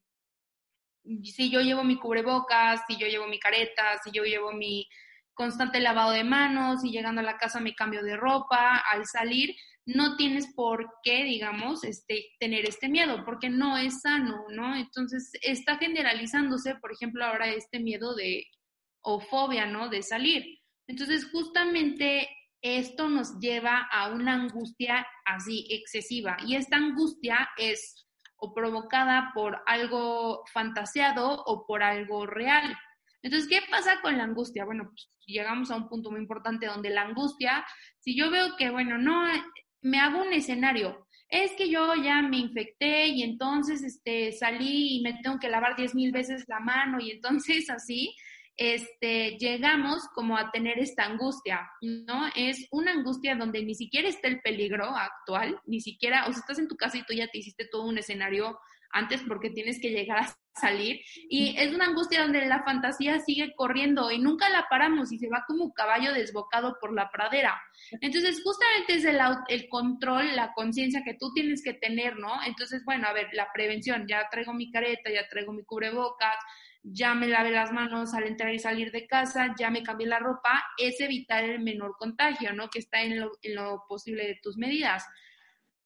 [1.25, 4.89] si yo llevo mi cubrebocas, si yo llevo mi careta, si yo llevo mi
[5.35, 9.55] constante lavado de manos, y llegando a la casa me cambio de ropa, al salir,
[9.87, 14.77] no tienes por qué, digamos, este, tener este miedo, porque no es sano, ¿no?
[14.77, 18.47] Entonces está generalizándose, por ejemplo, ahora este miedo de,
[19.01, 19.89] o fobia, ¿no?
[19.89, 20.59] De salir.
[20.89, 22.29] Entonces, justamente
[22.61, 28.08] esto nos lleva a una angustia así excesiva, y esta angustia es
[28.39, 32.77] o provocada por algo fantaseado o por algo real.
[33.23, 34.65] Entonces, ¿qué pasa con la angustia?
[34.65, 37.65] Bueno, pues llegamos a un punto muy importante donde la angustia,
[37.99, 39.27] si yo veo que, bueno, no,
[39.83, 45.03] me hago un escenario, es que yo ya me infecté y entonces este, salí y
[45.03, 48.15] me tengo que lavar diez mil veces la mano y entonces así,
[48.59, 52.27] este, llegamos como a tener esta angustia, ¿no?
[52.35, 56.59] Es una angustia donde ni siquiera está el peligro actual, ni siquiera, o sea, estás
[56.59, 58.59] en tu casa y tú ya te hiciste todo un escenario
[58.91, 63.55] antes porque tienes que llegar a salir y es una angustia donde la fantasía sigue
[63.55, 67.61] corriendo y nunca la paramos y se va como caballo desbocado por la pradera.
[68.01, 72.43] Entonces, justamente es el, el control, la conciencia que tú tienes que tener, ¿no?
[72.45, 76.37] Entonces, bueno, a ver, la prevención, ya traigo mi careta, ya traigo mi cubrebocas,
[76.83, 80.19] ya me lavé las manos al entrar y salir de casa, ya me cambié la
[80.19, 82.69] ropa, es evitar el menor contagio, ¿no?
[82.71, 85.05] Que está en lo, en lo posible de tus medidas.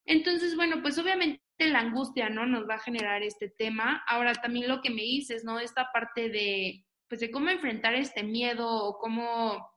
[0.05, 2.47] Entonces, bueno, pues obviamente la angustia, ¿no?
[2.47, 4.03] Nos va a generar este tema.
[4.07, 5.59] Ahora también lo que me dices, ¿no?
[5.59, 9.70] Esta parte de, pues de cómo enfrentar este miedo o cómo,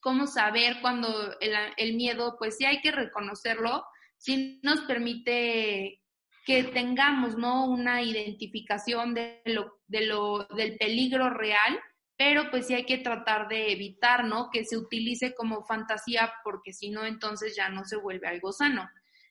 [0.00, 3.84] cómo saber cuando el, el miedo, pues sí hay que reconocerlo,
[4.16, 6.00] sí nos permite
[6.44, 7.66] que tengamos, ¿no?
[7.66, 11.78] Una identificación de lo, de lo, del peligro real,
[12.16, 14.50] pero pues sí hay que tratar de evitar, ¿no?
[14.50, 18.88] Que se utilice como fantasía porque si no, entonces ya no se vuelve algo sano.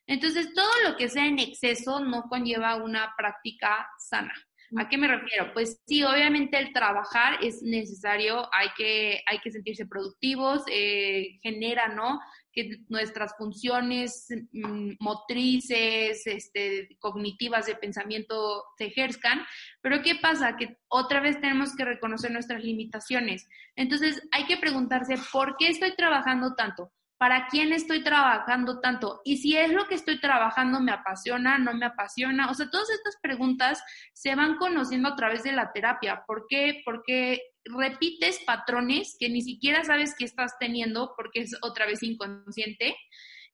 [0.07, 4.34] Entonces, todo lo que sea en exceso no conlleva una práctica sana.
[4.78, 5.53] ¿A qué me refiero?
[5.53, 11.89] Pues sí, obviamente el trabajar es necesario, hay que, hay que sentirse productivos, eh, genera,
[11.89, 12.20] ¿no?
[12.54, 19.41] Que nuestras funciones mm, motrices, este, cognitivas de pensamiento se ejerzcan,
[19.82, 20.56] pero ¿qué pasa?
[20.56, 23.47] Que otra vez tenemos que reconocer nuestras limitaciones.
[23.76, 26.91] Entonces hay que preguntarse, ¿por qué estoy trabajando tanto?
[27.24, 29.21] ¿Para quién estoy trabajando tanto?
[29.24, 32.51] Y si es lo que estoy trabajando me apasiona, no me apasiona.
[32.51, 36.26] O sea, todas estas preguntas se van conociendo a través de la terapia.
[36.28, 36.82] ¿Por qué?
[36.84, 42.93] Porque repites patrones que ni siquiera sabes que estás teniendo porque es otra vez inconsciente.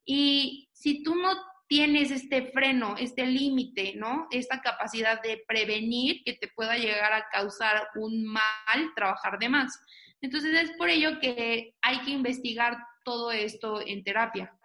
[0.04, 1.30] Y si tú no
[1.68, 4.26] tienes este freno, este límite, ¿no?
[4.32, 9.80] Esta capacidad de prevenir que te pueda llegar a causar un mal trabajar de más.
[10.22, 14.58] Entonces es por ello que hay que investigar todo esto en terapia.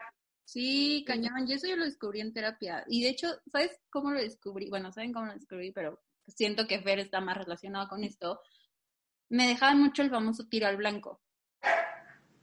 [0.45, 2.85] Sí, cañón, y eso yo lo descubrí en terapia.
[2.87, 4.69] Y de hecho, ¿sabes cómo lo descubrí?
[4.69, 8.41] Bueno, saben cómo lo descubrí, pero siento que Fer está más relacionado con esto.
[9.31, 11.23] Me dejaba mucho el famoso tiro al blanco.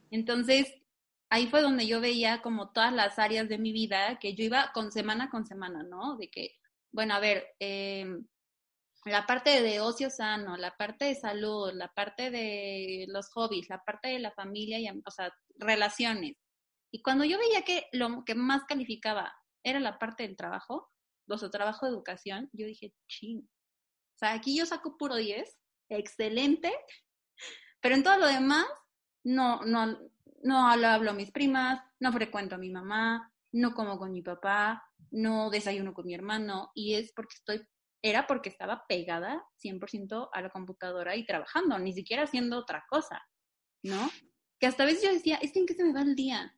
[0.10, 0.74] Entonces,
[1.30, 4.72] ahí fue donde yo veía como todas las áreas de mi vida que yo iba
[4.74, 6.18] con semana con semana, ¿no?
[6.18, 6.58] De que,
[6.92, 8.06] bueno, a ver, eh,
[9.06, 13.84] la parte de ocio sano, la parte de salud, la parte de los hobbies, la
[13.84, 16.38] parte de la familia, y, o sea, relaciones.
[16.92, 19.34] Y cuando yo veía que lo que más calificaba
[19.64, 20.92] era la parte del trabajo,
[21.28, 23.40] o trabajo de educación, yo dije, ching.
[23.40, 25.58] O sea, aquí yo saco puro 10,
[25.90, 26.72] excelente,
[27.82, 28.66] pero en todo lo demás,
[29.24, 29.98] no, no,
[30.44, 34.84] no hablo a mis primas, no frecuento a mi mamá, no como con mi papá,
[35.12, 37.66] no desayuno con mi hermano, y es porque estoy
[38.02, 43.22] era porque estaba pegada 100% a la computadora y trabajando, ni siquiera haciendo otra cosa,
[43.84, 44.10] ¿no?
[44.60, 46.56] Que hasta a veces yo decía, es que en qué se me va el día.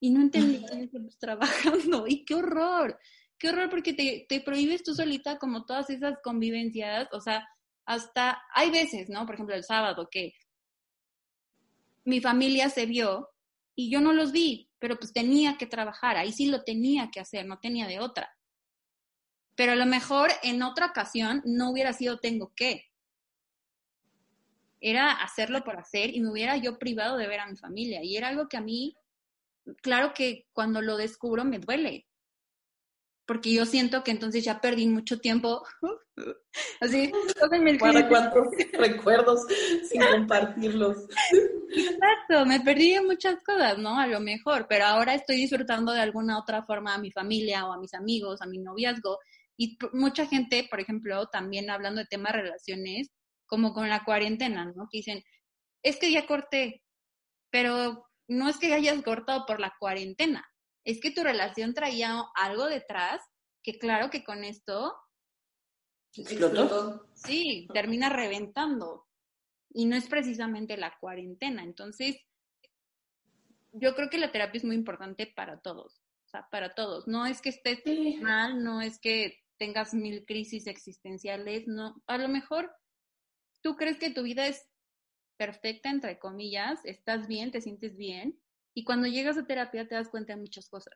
[0.00, 2.06] Y no entendía que pues, trabajando.
[2.06, 2.98] Y qué horror,
[3.38, 7.46] qué horror porque te, te prohíbes tú solita como todas esas convivencias, o sea,
[7.86, 9.24] hasta hay veces, ¿no?
[9.26, 10.32] Por ejemplo, el sábado que
[12.04, 13.30] mi familia se vio
[13.74, 17.20] y yo no los vi, pero pues tenía que trabajar, ahí sí lo tenía que
[17.20, 18.35] hacer, no tenía de otra
[19.56, 22.84] pero a lo mejor en otra ocasión no hubiera sido tengo que.
[24.80, 28.04] Era hacerlo por hacer y me hubiera yo privado de ver a mi familia.
[28.04, 28.94] Y era algo que a mí,
[29.80, 32.06] claro que cuando lo descubro me duele.
[33.24, 35.64] Porque yo siento que entonces ya perdí mucho tiempo.
[36.80, 37.10] Así,
[37.80, 38.46] ¿Para cuántos
[38.78, 39.40] recuerdos
[39.90, 41.08] sin compartirlos?
[41.70, 43.98] Exacto, me perdí muchas cosas, ¿no?
[43.98, 47.72] A lo mejor, pero ahora estoy disfrutando de alguna otra forma a mi familia o
[47.72, 49.18] a mis amigos, a mi noviazgo,
[49.56, 53.10] y mucha gente, por ejemplo, también hablando de temas relaciones,
[53.46, 54.88] como con la cuarentena, ¿no?
[54.90, 55.22] Que dicen,
[55.82, 56.82] es que ya corté,
[57.50, 60.44] pero no es que hayas cortado por la cuarentena,
[60.84, 63.22] es que tu relación traía algo detrás
[63.62, 64.94] que claro que con esto
[66.14, 67.08] explotó.
[67.14, 69.06] Sí, termina reventando.
[69.70, 71.64] Y no es precisamente la cuarentena.
[71.64, 72.16] Entonces,
[73.72, 76.00] yo creo que la terapia es muy importante para todos.
[76.24, 77.06] O sea, para todos.
[77.06, 77.82] No es que estés
[78.20, 82.74] mal, no es que tengas mil crisis existenciales, no, a lo mejor
[83.62, 84.68] tú crees que tu vida es
[85.36, 88.38] perfecta, entre comillas, estás bien, te sientes bien,
[88.74, 90.94] y cuando llegas a terapia te das cuenta de muchas cosas.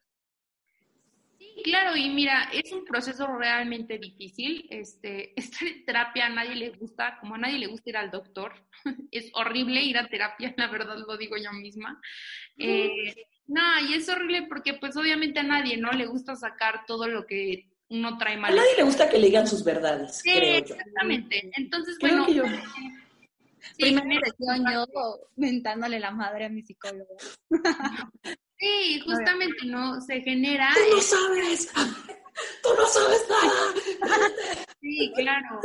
[1.38, 4.66] Sí, claro, y mira, es un proceso realmente difícil.
[4.68, 8.52] Este, esta terapia a nadie le gusta, como a nadie le gusta ir al doctor.
[9.10, 11.98] es horrible ir a terapia, la verdad lo digo yo misma.
[12.58, 17.08] Eh, no, y es horrible porque pues obviamente a nadie no le gusta sacar todo
[17.08, 18.52] lo que uno trae mal.
[18.52, 20.18] A nadie le gusta que le digan sus verdades.
[20.18, 21.50] Sí, exactamente.
[21.56, 22.28] Entonces, bueno.
[22.28, 22.44] yo...
[23.76, 24.86] Primera impresión, yo
[25.36, 27.16] mentándole la madre a mi psicólogo.
[28.60, 30.02] Sí, justamente, ¿no?
[30.02, 30.68] Se genera.
[30.74, 31.72] ¡Tú no sabes!
[32.62, 34.20] ¡Tú no sabes nada!
[34.82, 35.60] Sí, claro.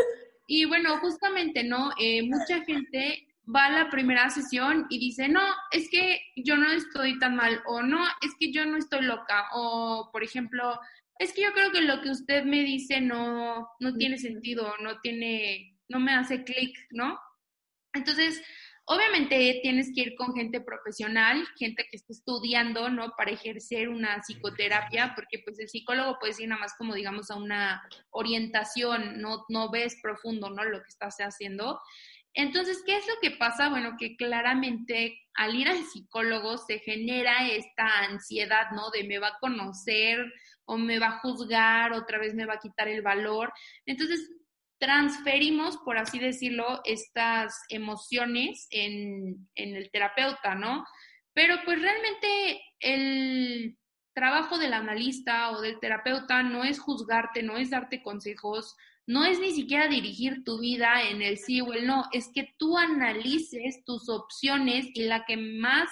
[0.47, 1.91] Y bueno, justamente, ¿no?
[1.99, 5.41] Eh, mucha gente va a la primera sesión y dice, no,
[5.71, 9.47] es que yo no estoy tan mal, o no, es que yo no estoy loca,
[9.53, 10.79] o por ejemplo,
[11.19, 14.99] es que yo creo que lo que usted me dice no, no tiene sentido, no
[14.99, 17.19] tiene, no me hace clic, ¿no?
[17.93, 18.41] Entonces,
[18.85, 23.13] obviamente tienes que ir con gente profesional, gente que esté estudiando, ¿no?
[23.17, 27.35] Para ejercer una psicoterapia, porque pues el psicólogo puede ir nada más como digamos a
[27.35, 30.63] una orientación, no, no ves profundo, ¿no?
[30.63, 31.79] Lo que estás haciendo.
[32.35, 33.69] Entonces, ¿qué es lo que pasa?
[33.69, 38.89] Bueno, que claramente al ir al psicólogo se genera esta ansiedad, ¿no?
[38.91, 40.33] De me va a conocer
[40.65, 43.53] o me va a juzgar, otra vez me va a quitar el valor.
[43.85, 44.29] Entonces,
[44.77, 50.85] transferimos, por así decirlo, estas emociones en, el terapeuta, ¿no?
[51.33, 53.77] Pero pues realmente el
[54.13, 58.75] trabajo del analista o del terapeuta no es juzgarte, no es darte consejos,
[59.07, 62.55] no es ni siquiera dirigir tu vida en el sí o el no, es que
[62.57, 65.89] tú analices tus opciones y la que más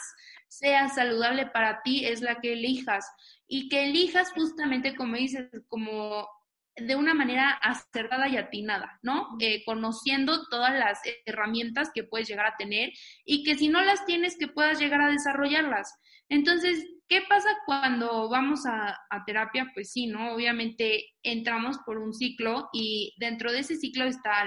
[0.48, 3.06] sea saludable para ti es la que elijas.
[3.48, 6.28] Y que elijas justamente, como dices, como
[6.76, 9.38] de una manera acertada y atinada, ¿no?
[9.40, 12.92] Eh, conociendo todas las herramientas que puedes llegar a tener
[13.26, 15.94] y que si no las tienes, que puedas llegar a desarrollarlas.
[16.30, 19.70] Entonces, ¿qué pasa cuando vamos a, terapia?
[19.74, 20.34] Pues sí, ¿no?
[20.34, 24.44] Obviamente entramos por un ciclo y dentro de ese ciclo está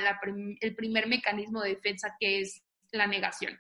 [0.60, 3.56] el primer mecanismo de defensa que es la negación.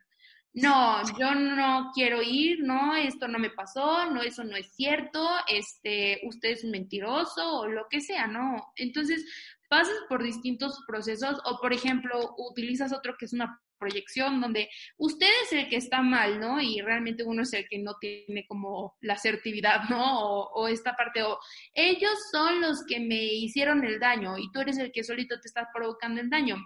[0.56, 5.28] No, yo no quiero ir, no, esto no me pasó, no, eso no es cierto,
[5.48, 8.72] este, usted es un mentiroso o lo que sea, ¿no?
[8.76, 9.22] Entonces,
[9.68, 15.28] pasas por distintos procesos o, por ejemplo, utilizas otro que es una proyección donde usted
[15.44, 16.58] es el que está mal, ¿no?
[16.58, 20.20] Y realmente uno es el que no tiene como la asertividad, ¿no?
[20.30, 21.38] O, esta parte, o
[21.74, 25.48] ellos son los que me hicieron el daño y tú eres el que solito te
[25.48, 26.56] estás provocando el daño.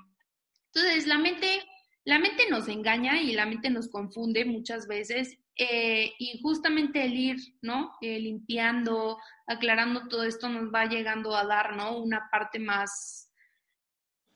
[0.73, 1.65] Entonces, la mente,
[2.05, 7.15] la mente nos engaña y la mente nos confunde muchas veces eh, y justamente el
[7.15, 7.93] ir, ¿no?
[8.01, 11.99] Eh, limpiando, aclarando todo esto nos va llegando a dar, ¿no?
[11.99, 13.31] Una parte más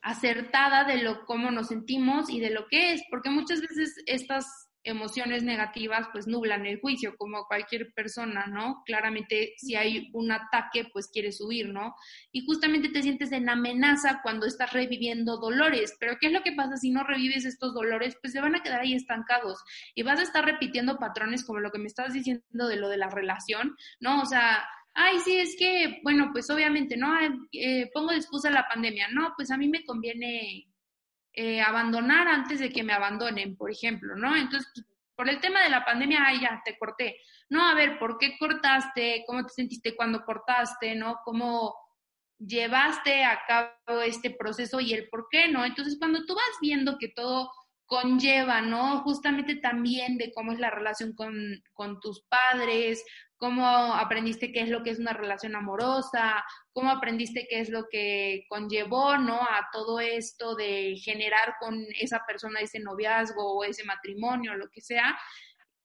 [0.02, 4.63] acertada de lo cómo nos sentimos y de lo que es, porque muchas veces estas
[4.85, 8.82] emociones negativas pues nublan el juicio como cualquier persona, ¿no?
[8.85, 11.95] Claramente si hay un ataque pues quieres huir, ¿no?
[12.30, 16.53] Y justamente te sientes en amenaza cuando estás reviviendo dolores, pero ¿qué es lo que
[16.53, 18.16] pasa si no revives estos dolores?
[18.20, 19.62] Pues se van a quedar ahí estancados
[19.95, 22.99] y vas a estar repitiendo patrones como lo que me estás diciendo de lo de
[22.99, 24.22] la relación, ¿no?
[24.22, 24.64] O sea,
[24.95, 27.12] ay, sí, es que, bueno, pues obviamente, ¿no?
[27.53, 30.68] Eh, pongo de excusa la pandemia, no, pues a mí me conviene
[31.35, 34.37] eh, abandonar antes de que me abandonen, por ejemplo, ¿no?
[34.37, 34.70] Entonces,
[35.16, 37.18] por el tema de la pandemia, ay, ya, te corté.
[37.49, 39.24] No, a ver, ¿por qué cortaste?
[39.26, 40.95] ¿Cómo te sentiste cuando cortaste?
[40.95, 41.20] ¿No?
[41.24, 41.74] ¿Cómo
[42.39, 45.64] llevaste a cabo este proceso y el por qué, ¿no?
[45.64, 47.51] Entonces, cuando tú vas viendo que todo
[47.87, 49.03] conlleva, ¿no?
[49.03, 51.35] Justamente también de cómo es la relación con,
[51.72, 53.05] con tus padres,
[53.45, 56.42] cómo aprendiste qué es lo que es una relación amorosa,
[56.72, 59.34] cómo aprendiste qué es lo que conllevó, ¿no?
[59.34, 64.80] A todo esto de generar con esa persona ese noviazgo o ese matrimonio, lo que
[64.80, 65.14] sea.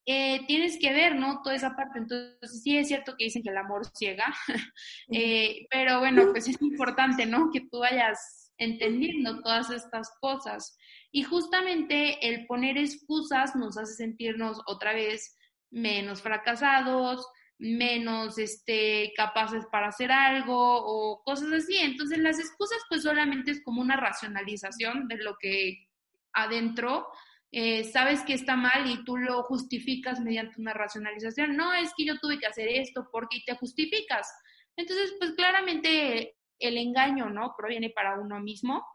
[0.05, 1.41] Eh, tienes que ver, ¿no?
[1.41, 1.99] Toda esa parte.
[1.99, 4.33] Entonces, sí es cierto que dicen que el amor ciega,
[5.11, 7.49] eh, pero bueno, pues es importante, ¿no?
[7.51, 10.77] Que tú vayas entendiendo todas estas cosas.
[11.11, 15.37] Y justamente el poner excusas nos hace sentirnos otra vez
[15.71, 17.27] menos fracasados,
[17.59, 21.77] menos este, capaces para hacer algo o cosas así.
[21.77, 25.87] Entonces las excusas pues solamente es como una racionalización de lo que
[26.33, 27.07] adentro
[27.51, 31.55] eh, sabes que está mal y tú lo justificas mediante una racionalización.
[31.57, 34.31] No, es que yo tuve que hacer esto porque te justificas.
[34.77, 37.55] Entonces pues claramente el engaño, ¿no?
[37.57, 38.85] Proviene para uno mismo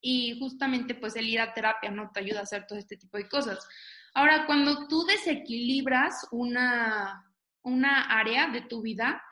[0.00, 3.18] y justamente pues el ir a terapia no te ayuda a hacer todo este tipo
[3.18, 3.66] de cosas.
[4.14, 7.23] Ahora, cuando tú desequilibras una,
[7.64, 9.22] una área de tu vida,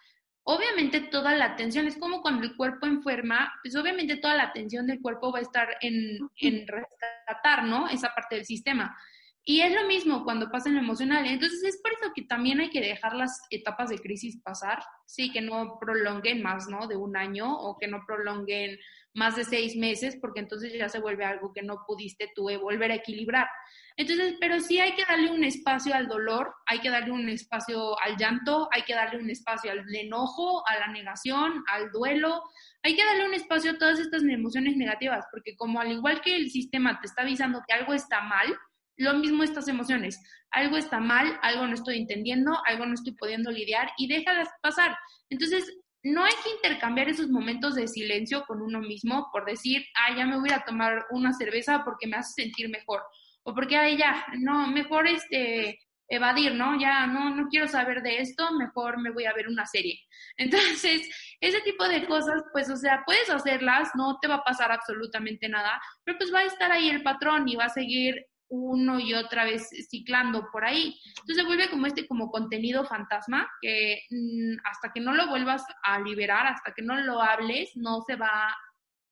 [0.45, 4.87] obviamente toda la atención, es como cuando el cuerpo enferma, pues obviamente toda la atención
[4.87, 7.89] del cuerpo va a estar en, en rescatar, ¿no?
[7.89, 8.97] Esa parte del sistema.
[9.45, 11.27] Y es lo mismo cuando pasa en lo emocional.
[11.27, 15.33] Entonces es por eso que también hay que dejar las etapas de crisis pasar, sí,
[15.33, 16.87] que no prolonguen más, ¿no?
[16.87, 18.79] De un año o que no prolonguen
[19.15, 22.93] más de seis meses, porque entonces ya se vuelve algo que no pudiste tú volver
[22.93, 23.49] a equilibrar.
[23.97, 27.99] Entonces, pero sí hay que darle un espacio al dolor, hay que darle un espacio
[28.01, 32.43] al llanto, hay que darle un espacio al enojo, a la negación, al duelo,
[32.83, 36.35] hay que darle un espacio a todas estas emociones negativas, porque como al igual que
[36.35, 38.57] el sistema te está avisando que algo está mal,
[38.97, 40.21] lo mismo estas emociones,
[40.51, 44.97] algo está mal, algo no estoy entendiendo, algo no estoy pudiendo lidiar y déjalas pasar.
[45.31, 45.73] Entonces,
[46.05, 50.27] no hay que intercambiar esos momentos de silencio con uno mismo por decir, ah, ya
[50.27, 53.03] me voy a tomar una cerveza porque me hace sentir mejor
[53.45, 55.79] o porque, ay, ya, no, mejor este,
[56.13, 56.79] evadir, ¿no?
[56.79, 59.99] Ya no, no quiero saber de esto, mejor me voy a ver una serie.
[60.37, 61.09] Entonces,
[61.41, 65.49] ese tipo de cosas, pues, o sea, puedes hacerlas, no te va a pasar absolutamente
[65.49, 69.15] nada, pero pues va a estar ahí el patrón y va a seguir uno y
[69.15, 70.95] otra vez ciclando por ahí.
[71.21, 75.65] Entonces se vuelve como este como contenido fantasma que mm, hasta que no lo vuelvas
[75.83, 78.55] a liberar, hasta que no lo hables, no se va,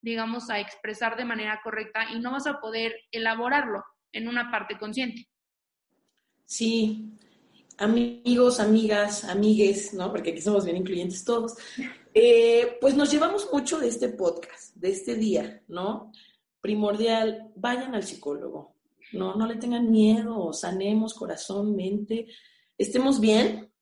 [0.02, 4.78] digamos, a expresar de manera correcta y no vas a poder elaborarlo en una parte
[4.78, 5.28] consciente.
[6.44, 7.12] Sí,
[7.78, 10.10] amigos, amigas, amigues, ¿no?
[10.10, 11.56] Porque aquí somos bien incluyentes todos.
[12.12, 16.12] Eh, pues nos llevamos mucho de este podcast, de este día, ¿no?
[16.60, 18.74] Primordial, vayan al psicólogo,
[19.12, 22.26] no, no le tengan miedo, sanemos corazón, mente,
[22.76, 23.72] estemos bien,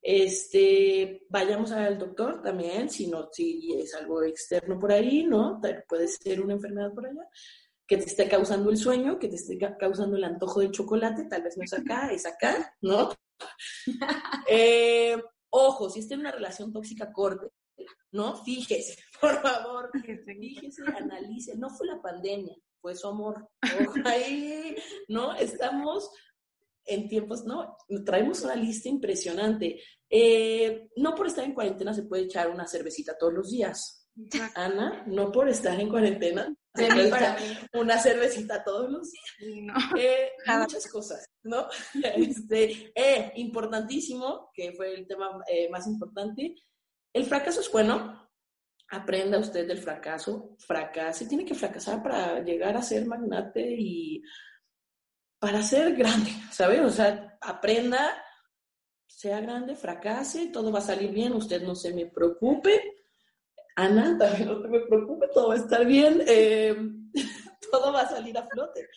[0.00, 5.60] este, vayamos al doctor también, si no, si es algo externo por ahí, ¿no?
[5.88, 7.28] Puede ser una enfermedad por allá,
[7.88, 11.42] que te esté causando el sueño, que te esté causando el antojo de chocolate, tal
[11.42, 13.10] vez no es acá, es acá, ¿no?
[14.50, 15.16] Eh,
[15.50, 17.46] ojo, si está en una relación tóxica, corte,
[18.12, 18.36] ¿no?
[18.44, 20.36] Fíjese, por favor, fíjese,
[20.96, 23.48] analice, no fue la pandemia, fue su amor.
[24.04, 24.76] ahí,
[25.08, 25.34] ¿no?
[25.34, 26.10] Estamos
[26.84, 27.76] en tiempos, ¿no?
[28.04, 29.80] Traemos una lista impresionante.
[30.10, 34.08] Eh, no por estar en cuarentena se puede echar una cervecita todos los días.
[34.56, 36.52] Ana, no por estar en cuarentena
[37.74, 39.76] una cervecita todos los días.
[39.98, 41.68] Eh, muchas cosas, ¿no?
[42.16, 45.38] Este, eh, importantísimo, que fue el tema
[45.70, 46.54] más importante.
[47.12, 48.28] El fracaso es bueno,
[48.90, 54.22] aprenda usted del fracaso, fracase, tiene que fracasar para llegar a ser magnate y
[55.38, 56.80] para ser grande, ¿sabe?
[56.80, 58.22] O sea, aprenda,
[59.06, 62.97] sea grande, fracase, todo va a salir bien, usted no se me preocupe.
[63.78, 66.76] Ana, no se me preocupe, todo va a estar bien, eh,
[67.70, 68.88] todo va a salir a flote.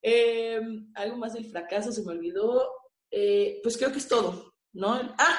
[0.00, 0.58] Eh,
[0.94, 2.66] algo más del fracaso se me olvidó,
[3.10, 4.94] eh, pues creo que es todo, ¿no?
[4.94, 5.38] Ah,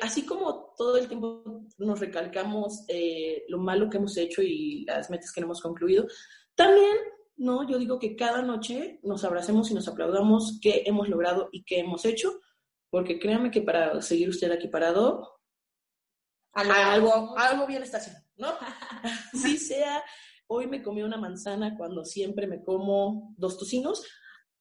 [0.00, 1.44] así como todo el tiempo
[1.76, 2.86] nos recalcamos
[3.48, 6.06] lo malo que hemos hecho y las metas que no hemos concluido,
[6.54, 6.96] también,
[7.36, 7.68] ¿no?
[7.68, 11.80] Yo digo que cada noche nos abracemos y nos aplaudamos qué hemos logrado y qué
[11.80, 12.40] hemos hecho,
[12.88, 15.37] porque créanme que para seguir usted aquí parado,
[16.54, 18.52] algo, algo bien está haciendo, ¿no?
[19.32, 20.02] si sea,
[20.48, 24.04] hoy me comí una manzana cuando siempre me como dos tocinos,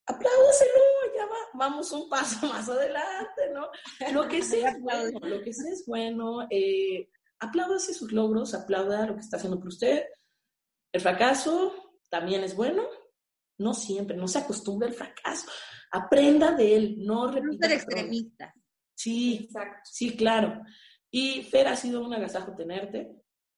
[0.06, 0.72] apláudaselo,
[1.16, 3.68] ya va, vamos un paso más adelante, ¿no?
[4.14, 7.10] Lo que sea es bueno, lo que sea es bueno, eh,
[7.40, 10.06] apláudase sus logros, aplauda lo que está haciendo por usted.
[10.92, 11.74] El fracaso
[12.10, 12.84] también es bueno,
[13.58, 15.48] no siempre, no se acostumbre al fracaso,
[15.92, 17.68] aprenda de él, no repita.
[17.68, 18.54] No ser extremista.
[18.96, 19.82] Sí, Exacto.
[19.84, 20.62] sí, claro.
[21.20, 23.12] Y Fer, ha sido un agasajo tenerte.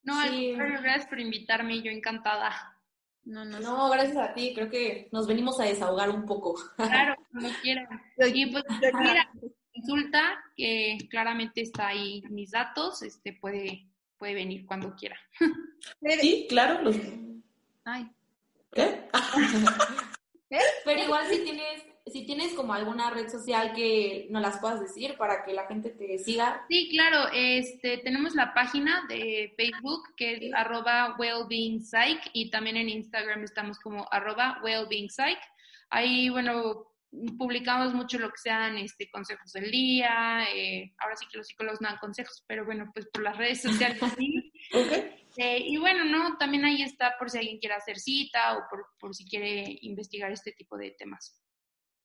[0.04, 0.16] No,
[0.56, 2.80] gracias por invitarme, yo encantada.
[3.26, 4.54] No, no, no, gracias a ti.
[4.56, 6.58] Creo que nos venimos a desahogar un poco.
[6.78, 7.86] Claro, como quieran.
[8.34, 8.64] Y pues
[8.98, 9.30] mira,
[9.76, 15.18] resulta que claramente está ahí mis datos, este puede, puede venir cuando quiera.
[16.22, 16.82] Sí, claro.
[16.82, 16.96] Los...
[17.84, 18.10] Ay.
[18.72, 19.10] ¿Qué?
[20.86, 25.16] Pero igual si tienes si tienes como alguna red social que nos las puedas decir
[25.18, 26.66] para que la gente te siga.
[26.70, 32.90] Sí, claro, este, tenemos la página de Facebook que es arroba wellbeingpsych y también en
[32.90, 35.40] Instagram estamos como arroba wellbeingpsych.
[35.90, 36.90] Ahí, bueno,
[37.38, 41.82] publicamos mucho lo que sean este, consejos del día, eh, ahora sí que los psicólogos
[41.82, 44.52] no dan consejos, pero bueno, pues por las redes sociales sí.
[45.38, 48.88] Eh, y bueno, no, también ahí está por si alguien quiere hacer cita o por,
[49.00, 51.40] por si quiere investigar este tipo de temas.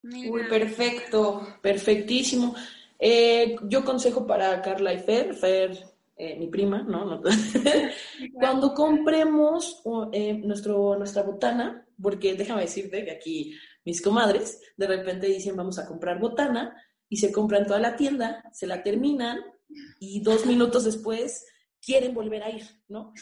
[0.04, 2.54] Uy, perfecto, perfectísimo.
[2.98, 5.78] Eh, yo consejo para Carla y Fer, Fer,
[6.16, 7.22] eh, mi prima, ¿no?
[8.34, 9.82] Cuando compremos
[10.12, 15.78] eh, nuestro, nuestra botana, porque déjame decirte que aquí mis comadres de repente dicen vamos
[15.78, 16.74] a comprar botana
[17.08, 19.40] y se compran toda la tienda, se la terminan
[19.98, 21.46] y dos minutos después
[21.80, 23.12] quieren volver a ir, ¿no?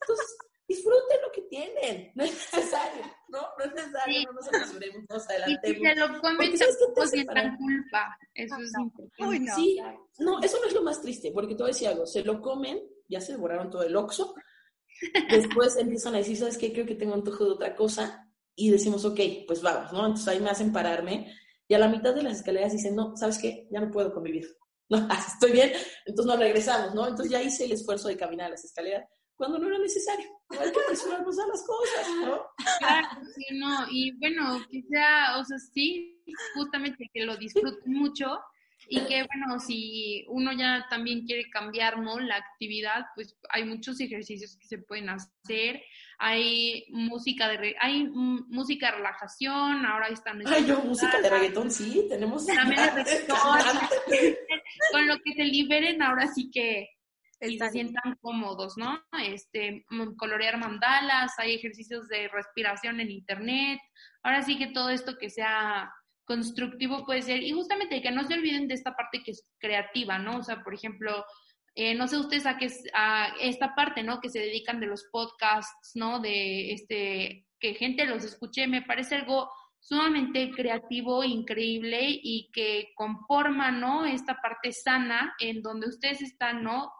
[0.00, 0.36] Entonces,
[0.68, 3.40] disfruten lo que tienen, no es necesario, ¿no?
[3.58, 5.64] No es necesario, no nos apresuremos, nos adelantemos.
[5.64, 9.40] Y si se lo comen, tampoco sientan culpa, eso es importante.
[9.40, 9.54] no.
[9.54, 9.78] Sí,
[10.18, 12.40] no, eso no es lo más triste, porque te voy a decir algo, se lo
[12.40, 14.34] comen, ya se devoraron todo el oxo,
[15.30, 16.72] después empiezan a decir, ¿sabes qué?
[16.72, 20.00] Creo que tengo antojo de otra cosa, y decimos, ok, pues vamos, ¿no?
[20.00, 21.32] Entonces ahí me hacen pararme,
[21.68, 23.68] y a la mitad de las escaleras dicen, no, ¿sabes qué?
[23.70, 24.46] Ya no puedo convivir.
[24.88, 25.72] No, estoy bien,
[26.04, 27.08] entonces nos regresamos, ¿no?
[27.08, 29.04] Entonces ya hice el esfuerzo de caminar las escaleras,
[29.34, 30.28] cuando no era necesario.
[30.50, 32.46] Hay que apresurarnos a las cosas, ¿no?
[32.78, 33.86] Claro, sí, no.
[33.90, 36.22] Y bueno, que sea, o sea, sí,
[36.54, 38.38] justamente que lo disfruten mucho
[38.88, 42.20] y que bueno, si uno ya también quiere cambiar, ¿no?
[42.20, 45.82] La actividad, pues hay muchos ejercicios que se pueden hacer,
[46.18, 50.40] hay música de, hay música de relajación, ahora están...
[50.46, 52.46] Ay, yo, música de reggaetón, sí, tenemos...
[52.46, 53.58] También de reggaetón,
[54.92, 56.88] con lo que se liberen, ahora sí que
[57.40, 58.98] y se sientan cómodos, ¿no?
[59.22, 59.84] Este,
[60.16, 63.78] colorear mandalas, hay ejercicios de respiración en internet.
[64.22, 65.92] Ahora sí que todo esto que sea
[66.24, 70.18] constructivo puede ser, y justamente que no se olviden de esta parte que es creativa,
[70.18, 70.38] ¿no?
[70.38, 71.24] O sea, por ejemplo,
[71.74, 74.20] eh, no sé ustedes a qué a esta parte, ¿no?
[74.20, 76.20] Que se dedican de los podcasts, ¿no?
[76.20, 83.70] De este, que gente los escuche, me parece algo sumamente creativo, increíble y que conforma,
[83.70, 84.04] ¿no?
[84.04, 86.90] Esta parte sana en donde ustedes están, ¿no?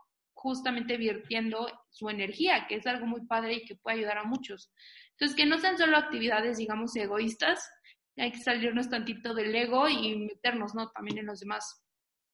[0.47, 4.71] Justamente virtiendo su energía, que es algo muy padre y que puede ayudar a muchos.
[5.11, 7.69] Entonces, que no sean solo actividades, digamos, egoístas,
[8.17, 10.89] hay que salirnos tantito del ego y meternos, ¿no?
[10.91, 11.83] También en los demás.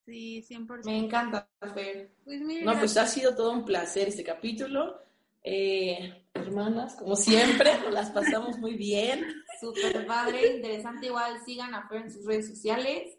[0.05, 0.85] Sí, 100%.
[0.85, 2.13] Me encanta, Fer.
[2.23, 5.01] Pues no, pues ha sido todo un placer este capítulo.
[5.43, 9.25] Eh, hermanas, como siempre, las pasamos muy bien.
[9.59, 11.07] Súper padre, interesante.
[11.07, 13.17] Igual sigan a Fer en sus redes sociales.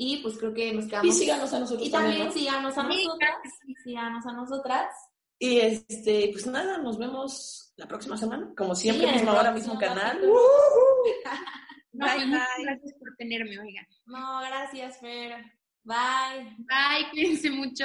[0.00, 1.08] Y pues creo que nos quedamos.
[1.08, 1.88] Y síganos a nosotros.
[1.88, 3.36] Y también, síganos a nosotras.
[3.66, 4.94] Y síganos a nosotras.
[5.40, 8.48] Y este, pues nada, nos vemos la próxima semana.
[8.56, 10.20] Como siempre, mismo misma hora, mismo canal.
[11.92, 12.30] no, pues,
[12.62, 13.86] gracias por tenerme, oigan.
[14.06, 15.34] No, gracias, Fer.
[15.82, 16.56] Bye.
[16.58, 17.84] Bye, cuídense mucho.